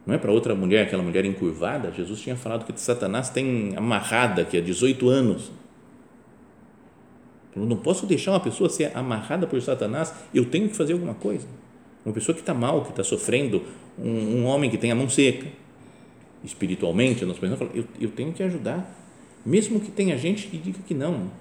não 0.08 0.16
é 0.16 0.18
para 0.18 0.32
outra 0.32 0.56
mulher, 0.56 0.84
aquela 0.84 1.04
mulher 1.04 1.26
encurvada, 1.26 1.92
Jesus 1.92 2.22
tinha 2.22 2.38
falado 2.38 2.66
que 2.66 2.80
Satanás 2.80 3.30
tem 3.30 3.74
amarrada 3.76 4.44
aqui 4.44 4.58
há 4.58 4.62
18 4.62 5.10
anos. 5.10 5.52
Eu 7.58 7.66
não 7.66 7.78
posso 7.78 8.06
deixar 8.06 8.32
uma 8.32 8.40
pessoa 8.40 8.70
ser 8.70 8.96
amarrada 8.96 9.48
por 9.48 9.60
Satanás, 9.62 10.14
eu 10.34 10.46
tenho 10.46 10.70
que 10.70 10.76
fazer 10.76 10.94
alguma 10.94 11.16
coisa. 11.16 11.48
uma 12.06 12.14
pessoa 12.14 12.34
que 12.34 12.42
está 12.42 12.54
mal, 12.54 12.84
que 12.84 12.92
está 12.92 13.04
sofrendo, 13.04 13.64
um, 13.98 14.10
um, 14.10 14.46
homem 14.46 14.70
que 14.70 14.78
tem 14.78 14.92
a 14.92 14.96
mão 14.96 15.10
seca, 15.10 15.48
espiritualmente, 16.44 17.26
nós 17.26 17.40
pensamos, 17.40 17.76
eu, 17.76 17.84
eu 18.00 18.12
tenho 18.12 18.32
que 18.32 18.44
ajudar, 18.44 18.90
mesmo 19.46 19.80
que 19.80 19.92
tenha 19.92 20.18
gente 20.18 20.48
que 20.48 20.58
diga 20.58 20.80
que 20.86 20.94
não. 20.94 21.32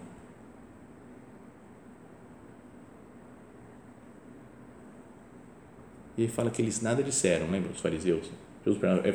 E 6.17 6.23
ele 6.23 6.33
fala 6.33 6.51
que 6.51 6.63
eles 6.63 6.81
nada 6.81 7.03
disseram, 7.03 7.51
lembra 7.51 7.71
os 7.71 7.81
fariseus? 7.81 8.31
Jesus 8.65 8.83
é 9.05 9.15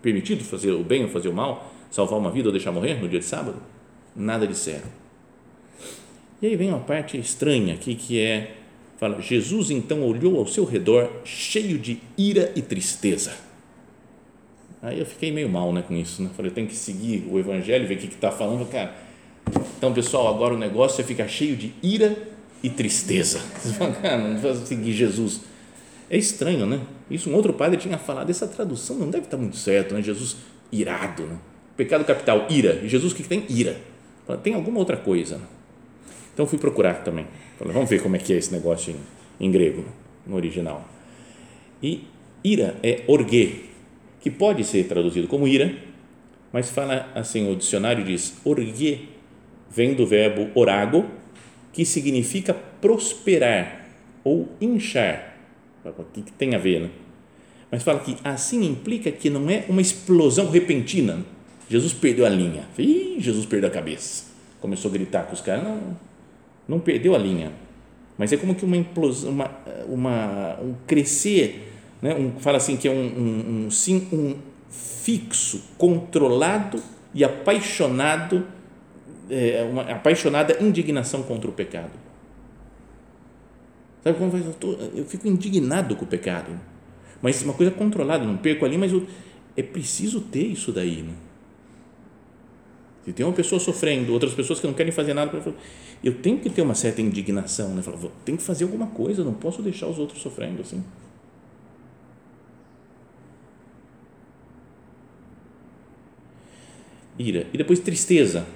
permitido 0.00 0.42
fazer 0.42 0.72
o 0.72 0.82
bem 0.82 1.04
ou 1.04 1.10
fazer 1.10 1.28
o 1.28 1.34
mal, 1.34 1.70
salvar 1.90 2.18
uma 2.18 2.30
vida 2.30 2.48
ou 2.48 2.52
deixar 2.52 2.72
morrer 2.72 2.94
no 2.94 3.08
dia 3.08 3.18
de 3.18 3.26
sábado? 3.26 3.60
Nada 4.16 4.46
disseram. 4.46 4.88
E 6.42 6.46
aí 6.46 6.56
vem 6.56 6.68
uma 6.68 6.80
parte 6.80 7.18
estranha 7.18 7.74
aqui 7.74 7.94
que 7.94 8.18
é 8.18 8.56
fala 8.96 9.20
Jesus 9.20 9.70
então 9.70 10.02
olhou 10.02 10.38
ao 10.38 10.46
seu 10.46 10.64
redor 10.64 11.10
cheio 11.24 11.78
de 11.78 11.98
ira 12.16 12.52
e 12.54 12.62
tristeza. 12.62 13.32
Aí 14.82 14.98
eu 14.98 15.06
fiquei 15.06 15.30
meio 15.30 15.48
mal, 15.48 15.72
né, 15.72 15.82
com 15.86 15.94
isso, 15.94 16.22
né? 16.22 16.30
Falei, 16.34 16.50
tem 16.50 16.66
que 16.66 16.74
seguir 16.74 17.26
o 17.30 17.38
evangelho, 17.38 17.86
ver 17.86 17.96
o 17.96 17.98
que 17.98 18.06
está 18.06 18.30
falando, 18.30 18.66
cara. 18.70 18.94
Então, 19.76 19.92
pessoal, 19.92 20.28
agora 20.28 20.54
o 20.54 20.58
negócio 20.58 21.02
é 21.02 21.04
ficar 21.04 21.28
cheio 21.28 21.54
de 21.54 21.72
ira 21.82 22.16
e 22.62 22.70
tristeza. 22.70 23.38
Fala, 23.76 23.92
cara, 23.92 24.16
não 24.16 24.38
vai 24.38 24.54
seguir 24.54 24.92
Jesus 24.92 25.42
é 26.08 26.16
estranho, 26.16 26.66
né? 26.66 26.80
Isso 27.10 27.30
um 27.30 27.34
outro 27.34 27.52
padre 27.52 27.76
tinha 27.76 27.96
falado, 27.96 28.30
essa 28.30 28.46
tradução 28.46 28.96
não 28.96 29.10
deve 29.10 29.24
estar 29.24 29.36
muito 29.36 29.56
certo, 29.56 29.94
né? 29.94 30.02
Jesus 30.02 30.36
irado, 30.72 31.22
né? 31.24 31.38
Pecado 31.76 32.04
capital, 32.04 32.46
ira. 32.50 32.80
E 32.82 32.88
Jesus 32.88 33.12
o 33.12 33.14
que 33.14 33.22
tem? 33.22 33.44
Ira. 33.48 33.76
Tem 34.42 34.54
alguma 34.54 34.78
outra 34.78 34.96
coisa. 34.96 35.36
Né? 35.36 35.44
Então 36.40 36.48
fui 36.48 36.58
procurar 36.58 37.04
também. 37.04 37.26
Falei, 37.58 37.74
vamos 37.74 37.90
ver 37.90 38.02
como 38.02 38.16
é 38.16 38.18
que 38.18 38.32
é 38.32 38.36
esse 38.36 38.50
negócio 38.50 38.96
em, 39.38 39.46
em 39.46 39.50
grego, 39.50 39.84
no 40.26 40.36
original. 40.36 40.88
E 41.82 42.04
ira 42.42 42.76
é 42.82 43.04
orgue, 43.06 43.66
que 44.22 44.30
pode 44.30 44.64
ser 44.64 44.84
traduzido 44.84 45.28
como 45.28 45.46
ira, 45.46 45.70
mas 46.50 46.70
fala 46.70 47.12
assim, 47.14 47.52
o 47.52 47.54
dicionário 47.54 48.02
diz 48.02 48.40
orgue 48.42 49.10
vem 49.70 49.92
do 49.92 50.06
verbo 50.06 50.48
orago, 50.58 51.04
que 51.74 51.84
significa 51.84 52.54
prosperar 52.54 53.90
ou 54.24 54.48
inchar 54.62 55.36
o 55.84 56.04
que, 56.04 56.22
tem 56.32 56.54
a 56.54 56.58
ver, 56.58 56.80
né? 56.80 56.90
Mas 57.70 57.82
fala 57.82 58.00
que 58.00 58.16
assim 58.24 58.64
implica 58.64 59.12
que 59.12 59.28
não 59.28 59.50
é 59.50 59.66
uma 59.68 59.82
explosão 59.82 60.48
repentina. 60.50 61.22
Jesus 61.68 61.92
perdeu 61.92 62.24
a 62.24 62.30
linha. 62.30 62.66
Ih, 62.78 63.16
Jesus 63.20 63.44
perdeu 63.44 63.68
a 63.68 63.72
cabeça. 63.72 64.24
Começou 64.58 64.88
a 64.88 64.92
gritar 64.94 65.24
com 65.24 65.34
os 65.34 65.42
caras. 65.42 65.64
Não, 65.64 66.09
não 66.70 66.78
perdeu 66.78 67.14
a 67.14 67.18
linha. 67.18 67.52
Mas 68.16 68.32
é 68.32 68.36
como 68.36 68.54
que 68.54 68.64
uma 68.64 68.76
implosão, 68.76 69.30
uma, 69.30 69.50
uma, 69.86 70.58
um 70.62 70.74
crescer, 70.86 71.72
né? 72.00 72.14
um, 72.14 72.38
fala 72.38 72.58
assim 72.58 72.76
que 72.76 72.86
é 72.86 72.90
um, 72.90 72.94
um, 72.94 73.66
um, 73.66 73.70
sim, 73.70 74.06
um 74.12 74.36
fixo, 74.70 75.64
controlado 75.76 76.80
e 77.12 77.24
apaixonado, 77.24 78.46
é, 79.28 79.66
uma 79.70 79.82
apaixonada 79.82 80.62
indignação 80.62 81.22
contra 81.22 81.50
o 81.50 81.52
pecado 81.52 81.90
Sabe 84.02 84.18
como 84.18 84.30
faz? 84.30 84.46
Eu, 84.46 84.54
tô, 84.54 84.72
eu 84.72 85.04
fico 85.04 85.28
indignado 85.28 85.94
com 85.94 86.04
o 86.04 86.08
pecado. 86.08 86.58
Mas 87.20 87.42
uma 87.42 87.52
coisa 87.52 87.70
controlada, 87.70 88.24
não 88.24 88.36
perco 88.36 88.64
ali, 88.64 88.78
mas 88.78 88.92
eu, 88.92 89.06
é 89.56 89.62
preciso 89.62 90.20
ter 90.20 90.46
isso 90.46 90.72
daí. 90.72 91.02
Né? 91.02 91.12
Se 93.04 93.12
tem 93.12 93.24
uma 93.24 93.32
pessoa 93.32 93.58
sofrendo, 93.58 94.12
outras 94.12 94.34
pessoas 94.34 94.60
que 94.60 94.66
não 94.66 94.74
querem 94.74 94.92
fazer 94.92 95.14
nada, 95.14 95.32
eu 96.04 96.14
tenho 96.14 96.38
que 96.38 96.50
ter 96.50 96.62
uma 96.62 96.74
certa 96.74 97.00
indignação. 97.00 97.74
Né? 97.74 97.82
Tenho 98.24 98.36
que 98.38 98.44
fazer 98.44 98.64
alguma 98.64 98.88
coisa, 98.88 99.24
não 99.24 99.32
posso 99.32 99.62
deixar 99.62 99.86
os 99.86 99.98
outros 99.98 100.20
sofrendo 100.20 100.60
assim. 100.60 100.84
Ira. 107.18 107.46
E 107.52 107.58
depois 107.58 107.80
tristeza, 107.80 108.46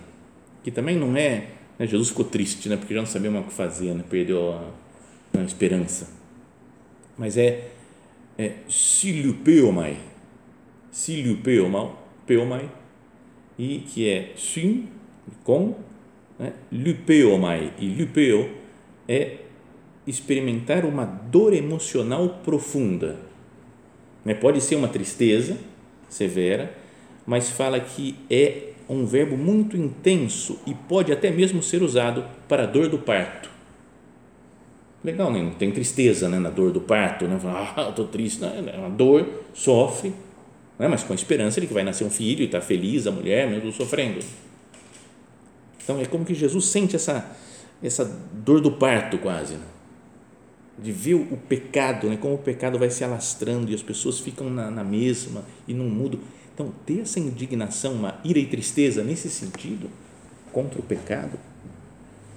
que 0.62 0.70
também 0.70 0.98
não 0.98 1.16
é. 1.16 1.48
Né? 1.78 1.87
Jesus 1.87 2.11
ficou 2.11 2.24
triste, 2.24 2.68
né? 2.68 2.76
porque 2.76 2.94
já 2.94 3.00
não 3.00 3.07
sabia 3.07 3.30
mais 3.30 3.44
o 3.44 3.48
que 3.48 3.54
fazer, 3.54 3.94
né? 3.94 4.04
perdeu 4.09 4.52
a 4.52 4.85
a 5.40 5.44
esperança. 5.44 6.09
Mas 7.16 7.37
é, 7.37 7.70
é 8.38 8.54
silupeomai, 8.68 9.96
silupeomai, 10.90 12.70
e 13.59 13.79
que 13.79 14.09
é 14.09 14.33
sim, 14.37 14.88
com, 15.43 15.75
né, 16.38 16.53
lupeomai, 16.73 17.73
e 17.79 17.88
lupeo 17.88 18.51
é 19.09 19.38
experimentar 20.07 20.85
uma 20.85 21.05
dor 21.05 21.53
emocional 21.53 22.40
profunda. 22.45 23.19
Né? 24.25 24.35
Pode 24.35 24.61
ser 24.61 24.77
uma 24.77 24.88
tristeza 24.88 25.59
severa, 26.09 26.75
mas 27.27 27.49
fala 27.49 27.81
que 27.81 28.17
é 28.29 28.73
um 28.88 29.07
verbo 29.07 29.37
muito 29.37 29.77
intenso 29.77 30.59
e 30.67 30.75
pode 30.75 31.11
até 31.12 31.31
mesmo 31.31 31.62
ser 31.62 31.83
usado 31.83 32.25
para 32.47 32.64
a 32.64 32.67
dor 32.67 32.88
do 32.88 32.99
parto 32.99 33.55
legal, 35.05 35.31
né? 35.31 35.43
não 35.43 35.51
tem 35.51 35.71
tristeza 35.71 36.29
né? 36.29 36.38
na 36.38 36.49
dor 36.49 36.73
do 36.73 36.81
parto, 36.81 37.27
né? 37.27 37.38
ah, 37.45 37.88
estou 37.90 38.09
triste, 38.09 38.40
não, 38.40 38.49
é 38.49 38.79
uma 38.79 38.88
dor, 38.88 39.29
sofre, 39.53 40.14
né? 40.79 40.89
mas 40.89 41.03
com 41.03 41.13
a 41.13 41.17
esperança 41.17 41.61
de 41.61 41.67
que 41.67 41.75
vai 41.75 41.85
nascer 41.85 42.05
um 42.05 42.11
filho 42.11 42.43
e 42.43 42.47
está 42.47 42.61
feliz 42.61 43.07
a 43.07 43.11
mulher, 43.11 43.49
mesmo 43.49 43.73
sofrendo. 43.73 44.21
Então 45.83 46.01
é 46.01 46.07
como 46.07 46.25
que 46.25 46.35
Jesus 46.35 46.67
sente 46.67 46.97
essa, 46.97 47.37
essa 47.83 48.05
dor 48.33 48.61
do 48.61 48.73
parto 48.73 49.19
quase, 49.19 49.55
né? 49.55 49.67
de 50.79 50.91
ver 50.91 51.15
o 51.15 51.37
pecado, 51.49 52.09
né? 52.09 52.17
como 52.17 52.35
o 52.35 52.39
pecado 52.39 52.79
vai 52.79 52.91
se 52.91 53.05
alastrando 53.05 53.71
e 53.71 53.75
as 53.75 53.83
pessoas 53.83 54.19
ficam 54.19 54.51
na, 54.51 54.71
na 54.71 54.83
mesma 54.83 55.45
e 55.69 55.75
não 55.75 55.85
mudam. 55.85 56.21
Então, 56.53 56.73
ter 56.87 57.01
essa 57.01 57.19
indignação, 57.19 57.95
uma 57.95 58.21
ira 58.25 58.39
e 58.39 58.47
tristeza 58.47 59.03
nesse 59.03 59.29
sentido 59.29 59.91
contra 60.53 60.79
o 60.79 60.83
pecado 60.83 61.39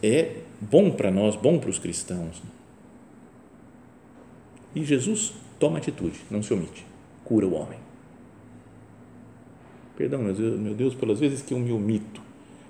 é 0.01 0.37
bom 0.59 0.91
para 0.91 1.11
nós, 1.11 1.35
bom 1.35 1.59
para 1.59 1.69
os 1.69 1.79
cristãos. 1.79 2.41
E 4.75 4.83
Jesus 4.83 5.33
toma 5.59 5.77
atitude, 5.77 6.19
não 6.29 6.43
se 6.43 6.53
omite, 6.53 6.85
cura 7.23 7.47
o 7.47 7.53
homem. 7.53 7.86
Perdão, 9.97 10.21
meu 10.21 10.75
Deus, 10.75 10.93
pelas 10.93 11.19
vezes 11.19 11.41
que 11.41 11.53
eu 11.53 11.59
me 11.59 11.71
omito, 11.71 12.21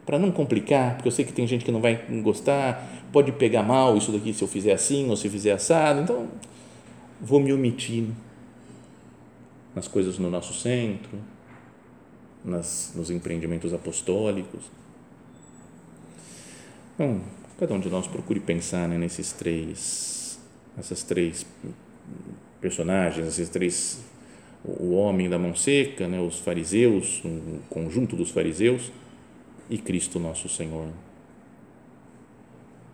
para 0.05 0.17
não 0.17 0.31
complicar, 0.31 0.95
porque 0.95 1.09
eu 1.09 1.11
sei 1.11 1.25
que 1.25 1.33
tem 1.33 1.45
gente 1.45 1.65
que 1.65 1.71
não 1.71 1.81
vai 1.81 2.01
gostar, 2.23 3.05
pode 3.11 3.33
pegar 3.33 3.61
mal 3.61 3.97
isso 3.97 4.11
daqui 4.13 4.33
se 4.33 4.41
eu 4.41 4.47
fizer 4.47 4.71
assim 4.71 5.09
ou 5.09 5.17
se 5.17 5.29
fizer 5.29 5.51
assado, 5.51 5.99
então 5.99 6.29
vou 7.19 7.41
me 7.41 7.51
omitir 7.51 8.05
nas 9.75 9.87
coisas 9.87 10.17
no 10.17 10.29
nosso 10.29 10.53
centro, 10.53 11.19
nas, 12.43 12.93
nos 12.95 13.11
empreendimentos 13.11 13.73
apostólicos. 13.73 14.61
Bom, 16.97 17.19
cada 17.59 17.73
um 17.73 17.79
de 17.79 17.89
nós 17.89 18.07
procure 18.07 18.39
pensar 18.39 18.87
né, 18.87 18.97
nesses 18.97 19.33
três, 19.33 20.39
essas 20.77 21.03
três 21.03 21.45
personagens, 22.61 23.27
esses 23.27 23.49
três, 23.49 23.99
o 24.67 24.91
homem 24.91 25.29
da 25.29 25.39
mão 25.39 25.55
seca, 25.55 26.07
né, 26.07 26.19
os 26.19 26.39
fariseus, 26.39 27.21
um 27.23 27.59
conjunto 27.69 28.15
dos 28.15 28.29
fariseus 28.31 28.91
e 29.69 29.77
Cristo 29.77 30.19
nosso 30.19 30.49
Senhor. 30.49 30.89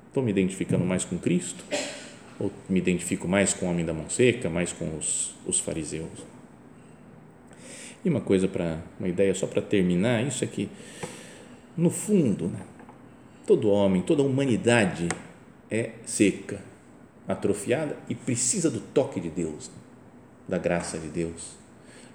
Estou 0.08 0.22
me 0.22 0.30
identificando 0.30 0.86
mais 0.86 1.04
com 1.04 1.18
Cristo 1.18 1.64
ou 2.40 2.52
me 2.70 2.78
identifico 2.78 3.28
mais 3.28 3.54
com 3.54 3.66
o 3.66 3.70
homem 3.70 3.84
da 3.84 3.94
mão 3.94 4.08
seca, 4.10 4.50
mais 4.50 4.72
com 4.72 4.96
os, 4.96 5.34
os 5.48 5.60
fariseus? 5.60 6.34
E 8.06 8.10
uma 8.10 8.22
coisa 8.22 8.48
para 8.48 8.80
uma 9.00 9.08
ideia 9.08 9.34
só 9.34 9.48
para 9.48 9.62
terminar, 9.62 10.24
isso 10.24 10.44
é 10.44 10.48
que 10.48 10.70
no 11.76 11.90
fundo, 11.90 12.50
né, 12.50 12.60
todo 13.48 13.70
homem, 13.70 14.04
toda 14.04 14.22
a 14.22 14.26
humanidade 14.26 15.08
é 15.72 15.92
seca, 16.06 16.62
atrofiada 17.28 17.98
e 18.08 18.14
precisa 18.14 18.70
do 18.70 18.80
toque 18.80 19.20
de 19.20 19.30
Deus, 19.30 19.72
da 20.48 20.60
graça 20.60 21.00
de 21.00 21.08
Deus. 21.08 21.63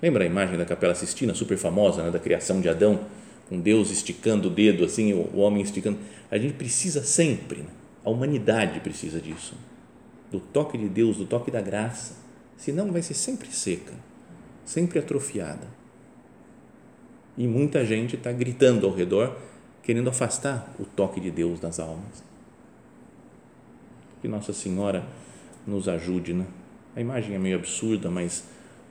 Lembra 0.00 0.24
a 0.24 0.26
imagem 0.26 0.56
da 0.56 0.64
Capela 0.64 0.94
Sistina, 0.94 1.34
super 1.34 1.58
famosa, 1.58 2.02
né, 2.02 2.10
da 2.10 2.18
criação 2.18 2.60
de 2.60 2.68
Adão, 2.68 3.00
com 3.48 3.60
Deus 3.60 3.90
esticando 3.90 4.48
o 4.48 4.50
dedo 4.50 4.84
assim, 4.84 5.12
o, 5.12 5.30
o 5.34 5.38
homem 5.38 5.62
esticando. 5.62 5.98
A 6.30 6.38
gente 6.38 6.54
precisa 6.54 7.02
sempre, 7.02 7.60
né? 7.62 7.70
a 8.04 8.10
humanidade 8.10 8.80
precisa 8.80 9.20
disso, 9.20 9.54
do 10.30 10.40
toque 10.40 10.78
de 10.78 10.88
Deus, 10.88 11.16
do 11.16 11.26
toque 11.26 11.50
da 11.50 11.60
graça, 11.60 12.16
senão 12.56 12.92
vai 12.92 13.02
ser 13.02 13.14
sempre 13.14 13.48
seca, 13.48 13.92
sempre 14.64 14.98
atrofiada. 14.98 15.66
E 17.36 17.46
muita 17.46 17.84
gente 17.84 18.16
está 18.16 18.32
gritando 18.32 18.86
ao 18.86 18.92
redor, 18.92 19.36
querendo 19.82 20.10
afastar 20.10 20.74
o 20.78 20.84
toque 20.84 21.20
de 21.20 21.30
Deus 21.30 21.60
das 21.60 21.78
almas. 21.78 22.22
Que 24.20 24.28
Nossa 24.28 24.52
Senhora 24.52 25.04
nos 25.66 25.88
ajude, 25.88 26.32
né? 26.32 26.46
A 26.96 27.00
imagem 27.00 27.34
é 27.36 27.38
meio 27.38 27.56
absurda, 27.56 28.10
mas 28.10 28.44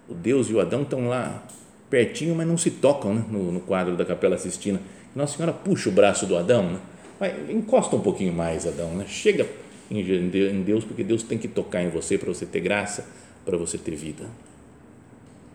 o 0.10 0.14
Deus 0.14 0.50
e 0.50 0.54
o 0.54 0.60
Adão 0.60 0.84
estão 0.84 1.08
lá 1.08 1.44
pertinho, 1.90 2.36
mas 2.36 2.48
não 2.48 2.58
se 2.58 2.72
tocam 2.72 3.14
né? 3.14 3.26
no, 3.30 3.52
no, 3.52 3.60
quadro 3.60 3.96
da 3.96 4.06
Capela 4.06 4.38
Sistina. 4.38 4.82
Nossa 5.16 5.38
Senhora 5.38 5.54
puxa 5.54 5.90
o 5.90 5.92
braço 5.92 6.26
do 6.26 6.36
Adão, 6.36 6.72
né? 6.72 6.80
Vai, 7.20 7.36
encosta 7.50 7.96
um 7.96 8.02
pouquinho 8.02 8.32
mais, 8.32 8.68
Adão, 8.68 8.94
né? 8.96 9.06
chega 9.08 9.48
em 9.90 10.62
Deus, 10.64 10.84
porque 10.84 11.04
Deus 11.04 11.24
tem 11.24 11.38
que 11.38 11.48
tocar 11.48 11.82
em 11.82 11.90
você 11.90 12.18
para 12.18 12.28
você 12.28 12.46
ter 12.46 12.60
graça, 12.60 13.08
para 13.46 13.58
você 13.58 13.78
ter 13.78 13.96
vida. 13.96 14.26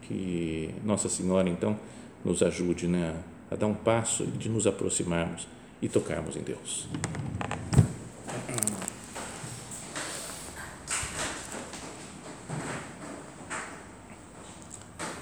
Que 0.02 0.70
Nossa 0.84 1.08
Senhora, 1.08 1.48
então, 1.48 1.78
nos 2.24 2.42
ajude 2.42 2.86
né, 2.86 3.14
a 3.50 3.56
dar 3.56 3.66
um 3.66 3.74
passo 3.74 4.24
de 4.26 4.48
nos 4.48 4.66
aproximarmos 4.66 5.46
e 5.80 5.88
tocarmos 5.88 6.36
em 6.36 6.40
Deus. 6.40 6.88